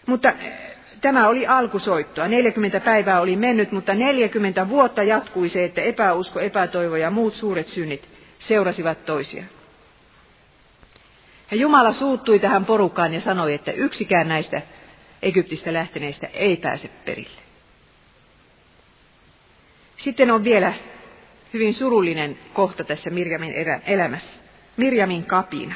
Mutta 0.07 0.31
eh, 0.31 0.77
tämä 1.01 1.29
oli 1.29 1.47
alkusoittoa. 1.47 2.29
40 2.29 2.81
päivää 2.81 3.21
oli 3.21 3.37
mennyt, 3.37 3.73
mutta 3.73 3.95
40 3.95 4.69
vuotta 4.69 5.03
jatkui 5.03 5.49
se, 5.49 5.65
että 5.65 5.81
epäusko, 5.81 6.41
epätoivo 6.41 6.97
ja 6.97 7.11
muut 7.11 7.35
suuret 7.35 7.67
synnit 7.67 8.09
seurasivat 8.39 9.05
toisiaan. 9.05 9.49
Ja 11.51 11.57
Jumala 11.57 11.93
suuttui 11.93 12.39
tähän 12.39 12.65
porukkaan 12.65 13.15
ja 13.15 13.21
sanoi, 13.21 13.55
että 13.55 13.73
yksikään 13.73 14.29
näistä 14.29 14.63
Egyptistä 15.23 15.73
lähteneistä 15.73 16.27
ei 16.27 16.57
pääse 16.57 16.89
perille. 17.05 17.46
Sitten 19.97 20.31
on 20.31 20.45
vielä 20.45 20.75
hyvin 21.53 21.75
surullinen 21.75 22.39
kohta 22.53 22.85
tässä 22.85 23.11
Mirjamin 23.11 23.55
elämässä. 23.87 24.31
Mirjamin 24.77 25.25
kapina. 25.25 25.75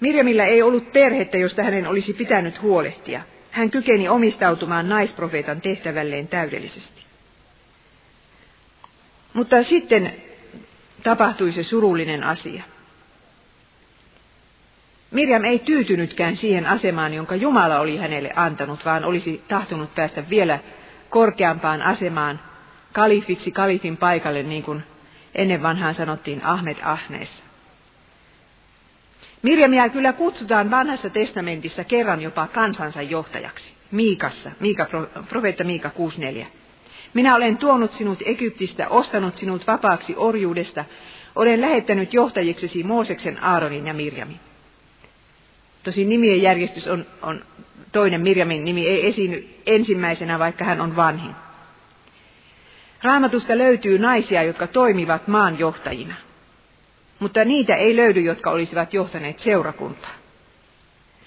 Mirjamilla 0.00 0.44
ei 0.44 0.62
ollut 0.62 0.92
perhettä, 0.92 1.36
josta 1.36 1.62
hänen 1.62 1.86
olisi 1.86 2.12
pitänyt 2.12 2.62
huolehtia. 2.62 3.22
Hän 3.50 3.70
kykeni 3.70 4.08
omistautumaan 4.08 4.88
naisprofeetan 4.88 5.60
tehtävälleen 5.60 6.28
täydellisesti. 6.28 7.02
Mutta 9.32 9.62
sitten 9.62 10.14
tapahtui 11.02 11.52
se 11.52 11.62
surullinen 11.62 12.24
asia. 12.24 12.62
Mirjam 15.10 15.44
ei 15.44 15.58
tyytynytkään 15.58 16.36
siihen 16.36 16.66
asemaan, 16.66 17.14
jonka 17.14 17.34
Jumala 17.36 17.80
oli 17.80 17.96
hänelle 17.96 18.32
antanut, 18.36 18.84
vaan 18.84 19.04
olisi 19.04 19.42
tahtonut 19.48 19.94
päästä 19.94 20.30
vielä 20.30 20.58
korkeampaan 21.10 21.82
asemaan 21.82 22.40
kalifiksi 22.92 23.50
kalifin 23.50 23.96
paikalle, 23.96 24.42
niin 24.42 24.62
kuin 24.62 24.82
ennen 25.34 25.62
vanhaan 25.62 25.94
sanottiin 25.94 26.44
Ahmed 26.44 26.76
Ahneessa. 26.82 27.42
Mirjamia 29.42 29.88
kyllä 29.88 30.12
kutsutaan 30.12 30.70
vanhassa 30.70 31.10
testamentissa 31.10 31.84
kerran 31.84 32.22
jopa 32.22 32.46
kansansa 32.46 33.02
johtajaksi. 33.02 33.72
Miikassa, 33.90 34.50
Miika, 34.60 34.86
profeetta 35.28 35.64
Miika 35.64 35.90
6.4. 36.40 36.46
Minä 37.14 37.36
olen 37.36 37.56
tuonut 37.56 37.92
sinut 37.92 38.18
Egyptistä, 38.24 38.88
ostanut 38.88 39.36
sinut 39.36 39.66
vapaaksi 39.66 40.14
orjuudesta, 40.16 40.84
olen 41.34 41.60
lähettänyt 41.60 42.14
johtajiksesi 42.14 42.82
Mooseksen, 42.82 43.44
Aaronin 43.44 43.86
ja 43.86 43.94
Mirjamin. 43.94 44.40
Tosin 45.82 46.08
nimien 46.08 46.42
järjestys 46.42 46.88
on, 46.88 47.06
on 47.22 47.44
toinen, 47.92 48.20
Mirjamin 48.20 48.64
nimi 48.64 48.86
ei 48.86 49.06
esiinny 49.06 49.48
ensimmäisenä, 49.66 50.38
vaikka 50.38 50.64
hän 50.64 50.80
on 50.80 50.96
vanhin. 50.96 51.34
Raamatusta 53.02 53.58
löytyy 53.58 53.98
naisia, 53.98 54.42
jotka 54.42 54.66
toimivat 54.66 55.28
maan 55.28 55.58
johtajina 55.58 56.14
mutta 57.18 57.44
niitä 57.44 57.74
ei 57.74 57.96
löydy, 57.96 58.20
jotka 58.20 58.50
olisivat 58.50 58.94
johtaneet 58.94 59.38
seurakuntaa. 59.38 60.14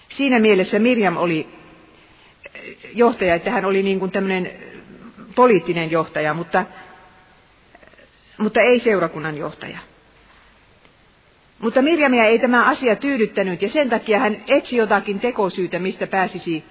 Siinä 0.09 0.39
mielessä 0.39 0.79
Mirjam 0.79 1.17
oli 1.17 1.47
eh, 2.53 2.77
johtaja, 2.93 3.35
että 3.35 3.51
hän 3.51 3.65
oli 3.65 3.83
niin 3.83 3.99
kuin 3.99 4.11
tämmöinen 4.11 4.51
poliittinen 5.35 5.91
johtaja, 5.91 6.33
mutta, 6.33 6.65
mutta 8.37 8.61
ei 8.61 8.79
seurakunnan 8.79 9.37
johtaja. 9.37 9.79
Mutta 11.61 11.81
Mirjamia 11.81 12.25
ei 12.25 12.39
tämä 12.39 12.65
asia 12.65 12.95
tyydyttänyt 12.95 13.61
ja 13.61 13.69
sen 13.69 13.89
takia 13.89 14.19
hän 14.19 14.37
etsi 14.47 14.75
jotakin 14.75 15.19
tekosyytä, 15.19 15.79
mistä 15.79 16.07
pääsisi, 16.07 16.63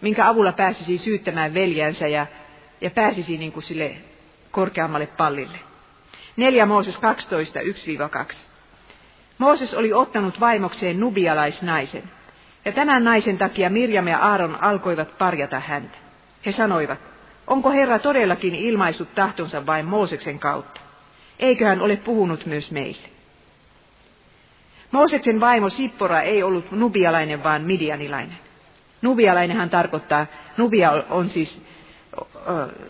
minkä 0.00 0.28
avulla 0.28 0.52
pääsisi 0.52 0.98
syyttämään 0.98 1.54
veljänsä 1.54 2.08
ja, 2.08 2.26
ja 2.80 2.90
pääsisi 2.90 3.38
niin 3.38 3.52
kuin 3.52 3.62
sille 3.62 3.96
korkeammalle 4.50 5.06
pallille. 5.06 5.58
4 6.36 6.66
Mooses 6.66 6.98
12, 6.98 7.60
1-2. 7.60 8.34
Mooses 9.38 9.74
oli 9.74 9.92
ottanut 9.92 10.40
vaimokseen 10.40 11.00
nubialaisnaisen, 11.00 12.02
ja 12.64 12.72
tämän 12.72 13.04
naisen 13.04 13.38
takia 13.38 13.70
Mirjam 13.70 14.08
ja 14.08 14.18
Aaron 14.18 14.62
alkoivat 14.62 15.18
parjata 15.18 15.60
häntä. 15.60 15.98
He 16.46 16.52
sanoivat, 16.52 16.98
onko 17.46 17.70
Herra 17.70 17.98
todellakin 17.98 18.54
ilmaissut 18.54 19.14
tahtonsa 19.14 19.66
vain 19.66 19.86
Mooseksen 19.86 20.38
kautta? 20.38 20.80
Eikö 21.38 21.66
hän 21.66 21.80
ole 21.80 21.96
puhunut 21.96 22.46
myös 22.46 22.70
meille? 22.70 23.17
Mooseksen 24.90 25.40
vaimo 25.40 25.68
Sippora 25.68 26.22
ei 26.22 26.42
ollut 26.42 26.72
nubialainen, 26.72 27.42
vaan 27.42 27.62
midianilainen. 27.62 28.38
Nubialainenhan 29.02 29.70
tarkoittaa, 29.70 30.26
Nubia 30.56 31.04
on 31.10 31.30
siis 31.30 31.62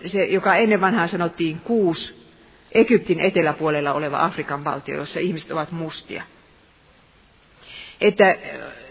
se, 0.06 0.24
joka 0.24 0.54
ennen 0.54 0.80
vanhaa 0.80 1.06
sanottiin 1.06 1.60
kuusi 1.60 2.28
Egyptin 2.72 3.20
eteläpuolella 3.20 3.92
oleva 3.92 4.24
Afrikan 4.24 4.64
valtio, 4.64 4.96
jossa 4.96 5.20
ihmiset 5.20 5.50
ovat 5.50 5.72
mustia 5.72 6.22
että 8.00 8.36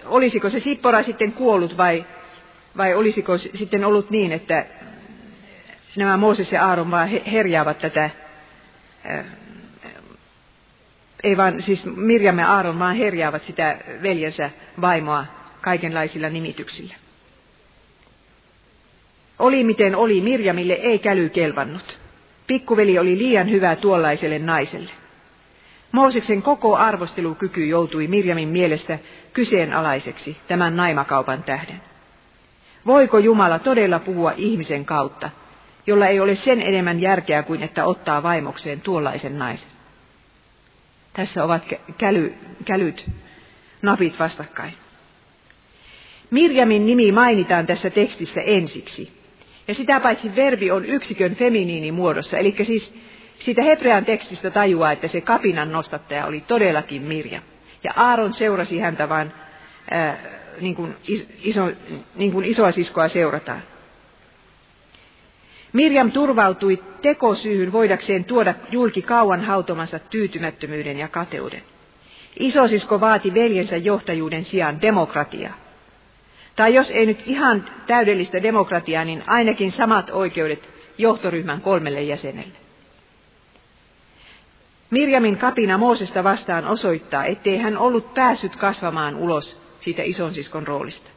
olisiko 0.06 0.50
se 0.50 0.60
Sippora 0.60 1.04
sitten 1.04 1.32
kuollut 1.34 1.78
vai, 1.78 2.06
vai 2.78 2.94
olisiko 2.94 3.38
sitten 3.38 3.86
ollut 3.86 4.10
niin, 4.10 4.32
että, 4.32 4.66
Nämä 5.98 6.18
Mooses 6.18 6.52
ja 6.52 6.66
Aaron 6.66 6.92
vaan 6.92 7.08
herjaavat 7.08 7.80
tätä, 7.80 8.10
ei 11.24 11.38
vaan 11.38 11.62
siis 11.62 11.86
Mirjam 11.86 12.40
ja 12.40 12.54
Aaron 12.54 12.80
vaan 12.80 12.96
herjaavat 12.96 13.44
sitä 13.44 13.78
veljensä 14.04 14.50
vaimoa 14.82 15.26
kaikenlaisilla 15.62 16.30
nimityksillä. 16.30 16.94
Oli 19.40 19.64
miten 19.64 19.96
oli, 19.96 20.22
Mirjamille 20.22 20.74
ei 20.74 21.00
käly 21.00 21.30
kelvannut. 21.30 22.00
Pikkuveli 22.48 23.00
oli 23.00 23.18
liian 23.18 23.50
hyvä 23.50 23.76
tuollaiselle 23.76 24.40
naiselle. 24.40 24.92
Mooseksen 25.92 26.42
koko 26.42 26.76
arvostelukyky 26.76 27.66
joutui 27.66 28.08
Mirjamin 28.08 28.50
mielestä 28.50 29.00
kyseenalaiseksi 29.34 30.38
tämän 30.48 30.76
naimakaupan 30.76 31.44
tähden. 31.44 31.82
Voiko 32.86 33.18
Jumala 33.18 33.60
todella 33.60 34.00
puhua 34.00 34.34
ihmisen 34.38 34.86
kautta, 34.86 35.30
jolla 35.88 36.08
ei 36.08 36.20
ole 36.20 36.36
sen 36.36 36.62
enemmän 36.62 37.02
järkeä 37.02 37.44
kuin 37.44 37.64
että 37.64 37.86
ottaa 37.86 38.24
vaimokseen 38.24 38.82
tuollaisen 38.82 39.40
naisen? 39.40 39.77
Tässä 41.18 41.44
ovat 41.44 41.66
käly, 41.98 42.34
kälyt, 42.66 43.10
napit 43.82 44.20
vastakkain. 44.20 44.74
Mirjamin 46.32 46.86
nimi 46.86 47.12
mainitaan 47.12 47.68
tässä 47.68 47.90
tekstissä 47.90 48.42
ensiksi. 48.42 49.12
Ja 49.68 49.74
sitä 49.74 50.00
paitsi 50.00 50.36
verbi 50.36 50.72
on 50.72 50.86
yksikön 50.86 51.36
feminiinimuodossa, 51.36 52.38
eli 52.38 52.56
siis 52.64 52.94
siitä 53.40 53.64
hebrean 53.64 54.06
tekstistä 54.06 54.52
tajuaa, 54.52 54.92
että 54.92 55.08
se 55.08 55.22
kapinan 55.22 55.72
nostattaja 55.72 56.26
oli 56.26 56.42
todellakin 56.42 57.02
Mirjam. 57.02 57.44
Ja 57.84 57.94
Aaron 57.96 58.34
seurasi 58.34 58.80
häntä 58.80 59.10
vain 59.10 59.32
ää, 59.92 60.18
niin 60.62 60.76
kuin, 60.76 60.96
iso, 61.44 61.72
niin 62.16 62.32
kuin 62.32 62.46
isoa 62.46 62.72
siskoa 62.72 63.08
seurataan. 63.08 63.62
Mirjam 65.78 66.12
turvautui 66.12 66.84
tekosyyhyn 67.02 67.72
voidakseen 67.72 68.24
tuoda 68.24 68.54
julki 68.72 69.02
kauan 69.02 69.42
hautomansa 69.42 70.00
tyytymättömyyden 70.00 70.98
ja 70.98 71.08
kateuden. 71.08 71.62
Isosisko 72.40 73.00
vaati 73.00 73.34
veljensä 73.34 73.78
johtajuuden 73.78 74.46
sijaan 74.46 74.82
demokratiaa. 74.82 75.54
Tai 76.56 76.74
jos 76.74 76.92
ei 76.92 77.06
nyt 77.06 77.24
ihan 77.26 77.66
täydellistä 77.88 78.44
demokratiaa, 78.44 79.06
niin 79.06 79.24
ainakin 79.28 79.72
samat 79.72 80.10
oikeudet 80.10 80.70
johtoryhmän 80.98 81.62
kolmelle 81.62 82.02
jäsenelle. 82.02 82.58
Mirjamin 84.90 85.38
kapina 85.38 85.78
Moosesta 85.78 86.24
vastaan 86.24 86.68
osoittaa, 86.68 87.26
ettei 87.26 87.58
hän 87.58 87.78
ollut 87.78 88.14
päässyt 88.14 88.56
kasvamaan 88.56 89.16
ulos 89.16 89.62
siitä 89.80 90.04
isonsiskon 90.04 90.68
roolista. 90.68 91.10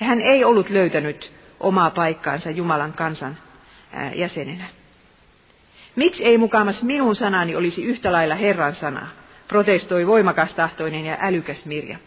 Ja 0.00 0.06
hän 0.06 0.20
ei 0.20 0.44
ollut 0.44 0.70
löytänyt 0.70 1.32
omaa 1.60 1.90
paikkaansa 1.90 2.50
Jumalan 2.50 2.92
kansan 2.92 3.36
jäsenenä. 4.14 4.64
Miksi 5.96 6.24
ei 6.24 6.38
mukamas 6.38 6.82
minun 6.82 7.16
sanani 7.16 7.56
olisi 7.56 7.84
yhtä 7.84 8.12
lailla 8.12 8.34
Herran 8.34 8.74
sana, 8.74 9.08
protestoi 9.48 10.06
voimakastahtoinen 10.06 11.04
ja 11.04 11.16
älykäs 11.20 11.64
Mirja. 11.64 11.98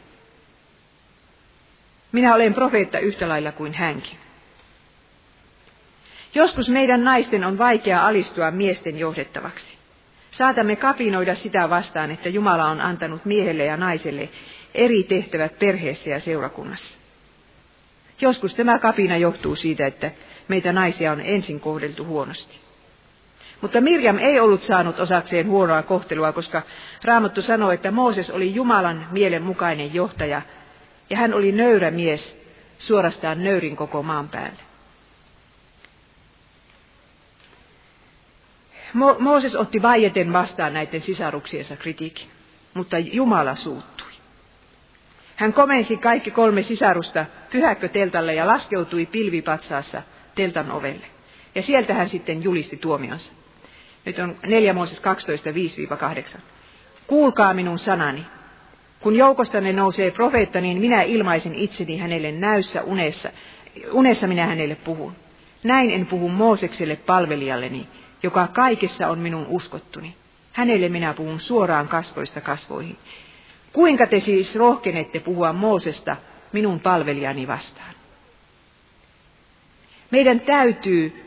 Minä 2.12 2.36
olen 2.36 2.54
profeetta 2.54 3.00
yhtä 3.00 3.30
lailla 3.30 3.52
kuin 3.52 3.74
hänkin. 3.74 4.18
Joskus 6.36 6.70
meidän 6.70 7.04
naisten 7.04 7.44
on 7.44 7.58
vaikea 7.58 8.08
alistua 8.08 8.52
miesten 8.52 9.00
johdettavaksi. 9.00 9.78
Saatamme 10.32 10.76
kapinoida 10.76 11.36
sitä 11.36 11.70
vastaan, 11.70 12.12
että 12.12 12.30
Jumala 12.30 12.66
on 12.66 12.82
antanut 12.82 13.26
miehelle 13.26 13.66
ja 13.66 13.78
naiselle 13.78 14.30
eri 14.76 15.04
tehtävät 15.04 15.60
perheessä 15.60 16.10
ja 16.10 16.20
seurakunnassa. 16.20 16.98
Joskus 18.22 18.56
tämä 18.56 18.80
kapina 18.80 19.18
johtuu 19.18 19.56
siitä, 19.56 19.88
että 19.88 20.12
naisia 20.72 21.12
on 21.12 21.22
ensin 21.22 21.60
kohdeltu 21.60 22.06
huonosti. 22.06 22.60
Mutta 23.62 23.82
Mirjam 23.82 24.18
ei 24.18 24.40
ollut 24.40 24.64
saanut 24.64 25.00
osakseen 25.00 25.48
huonoa 25.48 25.84
kohtelua, 25.84 26.32
koska 26.34 26.62
Raamattu 27.04 27.42
sanoi, 27.42 27.74
että 27.74 27.92
Mooses 27.92 28.30
oli 28.30 28.56
Jumalan 28.56 29.08
mielen 29.12 29.44
mukainen 29.44 29.94
johtaja, 29.94 30.42
ja 31.10 31.18
hän 31.18 31.34
oli 31.34 31.52
nöyrä 31.52 31.92
mies, 31.92 32.38
suorastaan 32.78 33.44
nöyrin 33.44 33.76
koko 33.76 34.04
maan 34.04 34.30
päälle. 34.30 34.68
Mo- 38.94 39.20
Mooses 39.20 39.56
otti 39.56 39.82
vaieten 39.82 40.34
vastaan 40.34 40.74
näiden 40.74 41.02
sisaruksiensa 41.02 41.76
kritiikin, 41.76 42.28
mutta 42.74 42.98
Jumala 42.98 43.56
suuttui. 43.56 44.08
Hän 45.36 45.54
komensi 45.54 45.98
kaikki 45.98 46.32
kolme 46.32 46.62
sisarusta 46.62 47.26
pyhäkköteltalle 47.52 48.34
ja 48.34 48.48
laskeutui 48.48 49.06
pilvipatsaassa 49.06 50.04
teltan 50.38 50.72
ovelle. 50.72 51.06
Ja 51.56 51.62
sieltä 51.62 51.94
hän 51.94 52.10
sitten 52.10 52.44
julisti 52.44 52.78
tuomionsa. 52.78 53.32
Nyt 54.06 54.20
on 54.20 54.36
4 54.46 54.74
Mooses 54.74 55.00
12, 55.00 55.50
5-8. 56.36 56.40
Kuulkaa 57.08 57.54
minun 57.54 57.80
sanani. 57.80 58.26
Kun 59.00 59.16
joukostanne 59.16 59.74
nousee 59.74 60.12
profeetta, 60.12 60.62
niin 60.62 60.78
minä 60.78 61.02
ilmaisen 61.02 61.56
itseni 61.56 61.98
hänelle 61.98 62.32
näyssä 62.32 62.84
unessa. 62.84 63.30
Unessa 63.92 64.28
minä 64.28 64.46
hänelle 64.46 64.76
puhun. 64.76 65.16
Näin 65.64 65.92
en 65.92 66.06
puhu 66.06 66.30
Moosekselle 66.30 66.96
palvelijalleni, 66.96 67.88
joka 68.24 68.48
kaikessa 68.48 69.08
on 69.08 69.20
minun 69.20 69.46
uskottuni. 69.50 70.16
Hänelle 70.54 70.90
minä 70.90 71.14
puhun 71.14 71.40
suoraan 71.40 71.88
kasvoista 71.88 72.42
kasvoihin. 72.42 72.98
Kuinka 73.74 74.08
te 74.08 74.20
siis 74.20 74.56
rohkenette 74.56 75.20
puhua 75.20 75.54
Moosesta 75.54 76.16
minun 76.52 76.80
palvelijani 76.80 77.48
vastaan? 77.48 77.97
Meidän 80.12 80.40
täytyy 80.40 81.24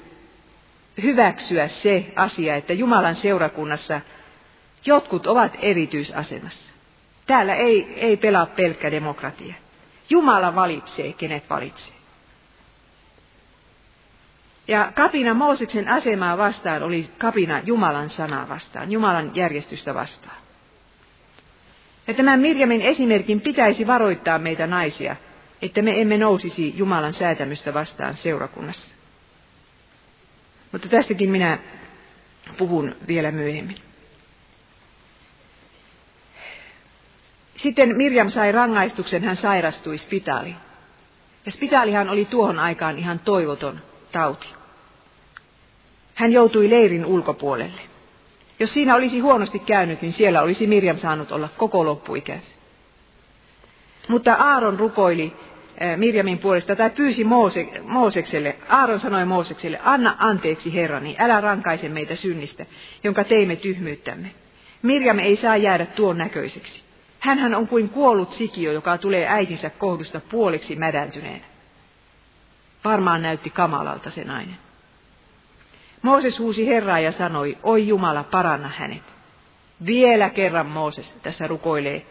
hyväksyä 1.03 1.68
se 1.68 2.12
asia, 2.16 2.55
että 2.55 2.72
Jumalan 2.72 3.14
seurakunnassa 3.14 4.01
jotkut 4.87 5.26
ovat 5.26 5.57
erityisasemassa. 5.62 6.72
Täällä 7.26 7.55
ei, 7.55 7.95
ei 7.97 8.16
pelaa 8.16 8.47
pelkkä 8.47 8.91
demokratia. 8.91 9.55
Jumala 10.11 10.55
valitsee, 10.55 11.12
kenet 11.12 11.51
valitsee. 11.51 11.95
Ja 14.68 14.93
kapina 14.95 15.35
Mooseksen 15.35 15.89
asemaa 15.89 16.39
vastaan 16.39 16.83
oli 16.83 17.11
kapina 17.18 17.61
Jumalan 17.64 18.11
sanaa 18.11 18.49
vastaan, 18.49 18.93
Jumalan 18.93 19.31
järjestystä 19.35 19.95
vastaan. 19.95 20.37
Ja 22.07 22.14
tämän 22.14 22.41
Mirjamin 22.41 22.83
esimerkin 22.83 23.41
pitäisi 23.41 23.87
varoittaa 23.87 24.39
meitä 24.39 24.66
naisia, 24.66 25.16
että 25.62 25.82
me 25.82 26.00
emme 26.00 26.18
nousisi 26.18 26.74
Jumalan 26.76 27.12
säätämystä 27.12 27.74
vastaan 27.74 28.16
seurakunnassa. 28.16 28.88
Mutta 30.72 30.88
tästäkin 30.88 31.30
minä 31.30 31.58
puhun 32.58 32.96
vielä 33.06 33.30
myöhemmin. 33.30 33.76
Sitten 37.56 37.96
Mirjam 37.96 38.30
sai 38.30 38.52
rangaistuksen, 38.52 39.24
hän 39.24 39.36
sairastui 39.36 39.98
spitaaliin. 39.98 40.56
Ja 41.46 41.52
spitaalihan 41.52 42.08
oli 42.08 42.24
tuohon 42.24 42.58
aikaan 42.58 42.98
ihan 42.98 43.18
toivoton 43.18 43.80
tauti. 44.12 44.46
Hän 46.14 46.32
joutui 46.32 46.70
leirin 46.70 47.06
ulkopuolelle. 47.06 47.80
Jos 48.58 48.74
siinä 48.74 48.94
olisi 48.94 49.20
huonosti 49.20 49.58
käynyt, 49.58 50.02
niin 50.02 50.12
siellä 50.12 50.42
olisi 50.42 50.66
Mirjam 50.66 50.96
saanut 50.96 51.32
olla 51.32 51.48
koko 51.56 51.84
loppuikänsä. 51.84 52.48
Mutta 54.08 54.34
Aaron 54.34 54.78
rukoili 54.78 55.36
Mirjamin 55.97 56.39
puolesta 56.39 56.76
tai 56.76 56.91
pyysi 56.91 57.24
Moose, 57.24 57.66
Moosekselle, 57.83 58.57
Aaron 58.68 59.01
sanoi 59.01 59.24
Moosekselle, 59.24 59.81
anna 59.85 60.16
anteeksi 60.18 60.74
Herrani, 60.74 61.16
älä 61.18 61.41
rankaise 61.41 61.89
meitä 61.89 62.16
synnistä, 62.16 62.66
jonka 63.05 63.24
teimme 63.24 63.57
tyhmyyttämme. 63.57 64.31
Mirjam 64.83 65.18
ei 65.18 65.37
saa 65.37 65.57
jäädä 65.57 65.87
tuon 65.87 66.18
näköiseksi. 66.18 66.83
Hänhän 67.18 67.55
on 67.55 67.68
kuin 67.68 67.89
kuollut 67.89 68.33
sikiö, 68.33 68.72
joka 68.72 68.99
tulee 68.99 69.28
äitinsä 69.28 69.70
kohdusta 69.70 70.20
puoliksi 70.31 70.76
mädäntyneenä. 70.76 71.45
Varmaan 72.85 73.22
näytti 73.22 73.51
kamalalta 73.51 74.11
se 74.11 74.24
nainen. 74.24 74.59
Mooses 76.03 76.39
huusi 76.39 76.66
Herraa 76.66 77.01
ja 77.01 77.12
sanoi, 77.12 77.59
oi 77.62 77.89
Jumala, 77.89 78.24
paranna 78.24 78.70
hänet. 78.76 79.03
Vielä 79.87 80.31
kerran 80.31 80.66
Mooses 80.66 81.12
tässä 81.22 81.47
rukoilee 81.47 82.07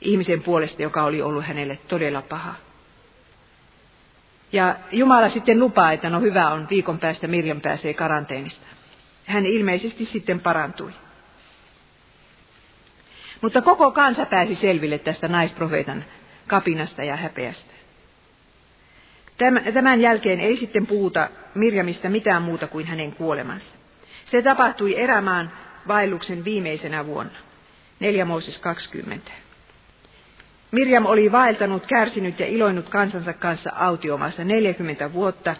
ihmisen 0.00 0.42
puolesta, 0.42 0.82
joka 0.82 1.04
oli 1.04 1.22
ollut 1.22 1.44
hänelle 1.44 1.78
todella 1.88 2.22
paha. 2.22 2.54
Ja 4.56 4.76
Jumala 4.92 5.28
sitten 5.28 5.60
lupaa, 5.60 5.92
että 5.92 6.10
no 6.10 6.20
hyvä 6.20 6.50
on, 6.50 6.66
viikon 6.70 6.98
päästä 6.98 7.26
Mirjam 7.26 7.60
pääsee 7.60 7.94
karanteenista. 7.94 8.66
Hän 9.26 9.46
ilmeisesti 9.46 10.04
sitten 10.04 10.40
parantui. 10.40 10.92
Mutta 13.40 13.62
koko 13.62 13.90
kansa 13.90 14.26
pääsi 14.26 14.54
selville 14.54 14.98
tästä 14.98 15.28
naisprofeetan 15.28 16.04
kapinasta 16.46 17.04
ja 17.04 17.16
häpeästä. 17.16 17.74
Tämän 19.74 20.00
jälkeen 20.00 20.40
ei 20.40 20.56
sitten 20.56 20.86
puhuta 20.86 21.28
Mirjamista 21.54 22.08
mitään 22.08 22.42
muuta 22.42 22.66
kuin 22.66 22.86
hänen 22.86 23.14
kuolemansa. 23.14 23.66
Se 24.26 24.42
tapahtui 24.42 24.98
erämaan 24.98 25.52
vaelluksen 25.88 26.44
viimeisenä 26.44 27.06
vuonna, 27.06 27.38
4 28.00 28.24
Mooses 28.24 28.58
20. 28.58 29.32
Mirjam 30.70 31.06
oli 31.06 31.32
vaeltanut, 31.32 31.86
kärsinyt 31.86 32.40
ja 32.40 32.46
iloinut 32.46 32.88
kansansa 32.88 33.32
kanssa 33.32 33.70
autiomassa 33.74 34.44
40 34.44 35.12
vuotta, 35.12 35.56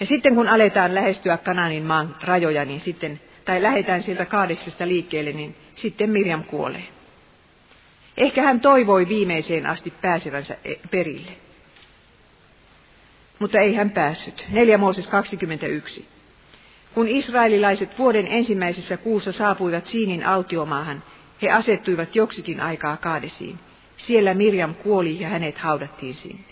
Ja 0.00 0.06
sitten 0.06 0.34
kun 0.34 0.48
aletaan 0.48 0.94
lähestyä 0.94 1.36
Kananin 1.36 1.84
maan 1.84 2.16
rajoja, 2.22 2.64
niin 2.64 2.80
sitten, 2.80 3.20
tai 3.44 3.62
lähdetään 3.62 4.02
sieltä 4.02 4.24
kaadeksesta 4.24 4.88
liikkeelle, 4.88 5.32
niin 5.32 5.56
sitten 5.74 6.10
Mirjam 6.10 6.44
kuolee. 6.44 6.84
Ehkä 8.16 8.42
hän 8.42 8.60
toivoi 8.60 9.08
viimeiseen 9.08 9.66
asti 9.66 9.92
pääsevänsä 10.00 10.56
e- 10.64 10.74
perille. 10.90 11.30
Mutta 13.38 13.60
ei 13.60 13.74
hän 13.74 13.90
päässyt. 13.90 14.46
4 14.50 14.78
Mooses 14.78 15.06
21. 15.06 16.06
Kun 16.94 17.08
israelilaiset 17.08 17.98
vuoden 17.98 18.26
ensimmäisessä 18.26 18.96
kuussa 18.96 19.32
saapuivat 19.32 19.86
Siinin 19.86 20.26
autiomaahan, 20.26 21.02
he 21.42 21.50
asettuivat 21.50 22.16
joksikin 22.16 22.60
aikaa 22.60 22.96
kaadesiin. 22.96 23.58
Siellä 24.06 24.34
Mirjam 24.34 24.74
kuoli 24.74 25.20
ja 25.20 25.28
hänet 25.28 25.58
haudattiin 25.58 26.14
sinne. 26.14 26.44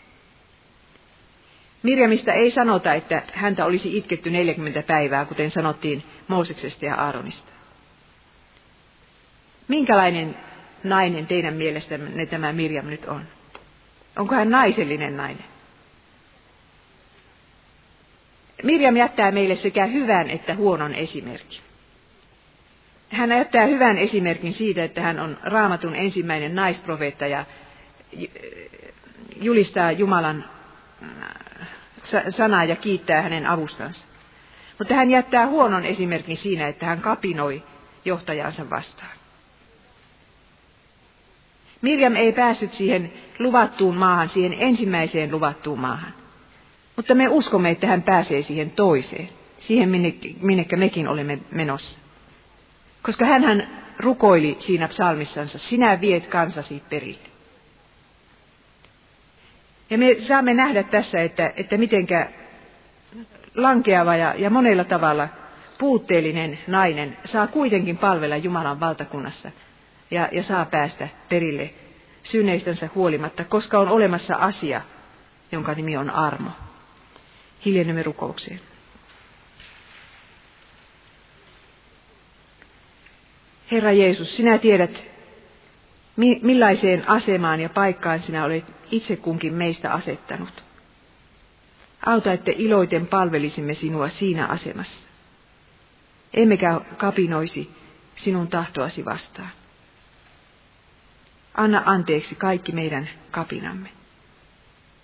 Mirjamista 1.82 2.32
ei 2.32 2.51
sanota, 2.51 2.94
että 2.94 3.22
häntä 3.32 3.64
olisi 3.64 3.97
itketty 3.97 4.30
40 4.30 4.82
päivää, 4.82 5.24
kuten 5.24 5.51
sanottiin 5.51 6.03
Mooseksesta 6.28 6.84
ja 6.84 6.94
Aaronista. 6.94 7.53
Minkälainen 9.68 10.36
nainen 10.84 11.26
teidän 11.26 11.55
mielestänne 11.55 12.26
tämä 12.26 12.53
Mirjam 12.53 12.86
nyt 12.86 13.05
on? 13.05 13.22
Onko 14.16 14.34
hän 14.34 14.51
naisellinen 14.51 15.16
nainen? 15.16 15.44
Mirjam 18.62 18.97
jättää 18.97 19.30
meille 19.30 19.57
sekä 19.57 19.86
hyvän 19.86 20.30
että 20.30 20.55
huonon 20.55 20.94
esimerkin. 20.94 21.61
Hän 23.09 23.30
jättää 23.30 23.66
hyvän 23.66 23.98
esimerkin 23.98 24.52
siitä, 24.52 24.84
että 24.84 25.00
hän 25.00 25.20
on 25.20 25.38
raamatun 25.42 25.94
ensimmäinen 25.94 26.54
naisprofeetta 26.54 27.26
ja 27.26 27.44
julistaa 29.36 29.92
Jumalan 29.92 30.44
äh, 31.02 32.24
sanaa 32.30 32.64
ja 32.64 32.76
kiittää 32.76 33.22
hänen 33.22 33.46
avustansa. 33.46 34.07
Mutta 34.78 34.94
hän 34.94 35.11
jättää 35.11 35.46
huonon 35.46 35.84
esimerkin 35.84 36.36
siinä, 36.36 36.68
että 36.68 36.86
hän 36.86 37.00
kapinoi 37.00 37.62
johtajansa 38.04 38.70
vastaan. 38.70 39.16
Mirjam 41.82 42.16
ei 42.16 42.32
päässyt 42.32 42.72
siihen 42.72 43.12
luvattuun 43.38 43.96
maahan, 43.96 44.28
siihen 44.28 44.57
ensimmäiseen 44.59 45.32
luvattuun 45.32 45.78
maahan. 45.78 46.14
Mutta 46.96 47.14
me 47.14 47.28
uskomme, 47.28 47.70
että 47.70 47.86
hän 47.86 48.02
pääsee 48.02 48.42
siihen 48.42 48.70
toiseen, 48.70 49.28
siihen 49.59 49.88
minnekä 50.40 50.76
mekin 50.76 51.09
olemme 51.09 51.38
menossa. 51.50 52.05
Koska 53.07 53.26
hän 53.26 53.68
rukoili 53.98 54.57
siinä 54.61 54.88
psalmissansa, 54.88 55.59
sinä 55.59 56.00
viet 56.00 56.26
kansasi 56.26 56.82
perille. 56.90 57.28
Ja 59.90 59.98
me 59.98 60.16
saamme 60.20 60.54
nähdä 60.54 60.82
tässä, 60.82 61.18
että, 61.22 61.52
että 61.57 61.78
mitenkä 61.78 62.28
lankeava 63.54 64.16
ja, 64.16 64.34
ja 64.38 64.50
monella 64.50 64.84
tavalla 64.84 65.28
puutteellinen 65.78 66.59
nainen 66.66 67.16
saa 67.24 67.46
kuitenkin 67.46 67.98
palvella 67.98 68.36
Jumalan 68.36 68.80
valtakunnassa 68.80 69.50
ja, 70.11 70.28
ja 70.32 70.42
saa 70.42 70.64
päästä 70.64 71.09
perille 71.28 71.70
syneistänsä 72.22 72.88
huolimatta, 72.94 73.44
koska 73.44 73.78
on 73.78 73.88
olemassa 73.88 74.34
asia, 74.34 74.80
jonka 75.52 75.74
nimi 75.74 75.96
on 75.96 76.11
armo. 76.11 76.50
Hiljennymme 77.64 78.02
rukoukseen. 78.02 78.61
Herra 83.70 83.92
Jeesus, 83.92 84.36
sinä 84.36 84.58
tiedät, 84.58 85.04
millaiseen 86.42 87.08
asemaan 87.08 87.60
ja 87.60 87.68
paikkaan 87.68 88.22
sinä 88.22 88.44
olet 88.44 88.64
itse 88.90 89.16
kunkin 89.16 89.54
meistä 89.54 89.92
asettanut. 89.92 90.64
Auta, 92.06 92.32
että 92.32 92.50
iloiten 92.54 93.06
palvelisimme 93.06 93.74
sinua 93.74 94.08
siinä 94.08 94.46
asemassa. 94.46 95.08
Emmekä 96.34 96.80
kapinoisi 96.96 97.70
sinun 98.16 98.48
tahtoasi 98.48 99.04
vastaan. 99.04 99.50
Anna 101.54 101.82
anteeksi 101.86 102.34
kaikki 102.34 102.72
meidän 102.72 103.10
kapinamme. 103.30 103.88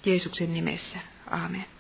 Jeesuksen 0.05 0.55
nimessä. 0.55 0.99
Aamen. 1.31 1.72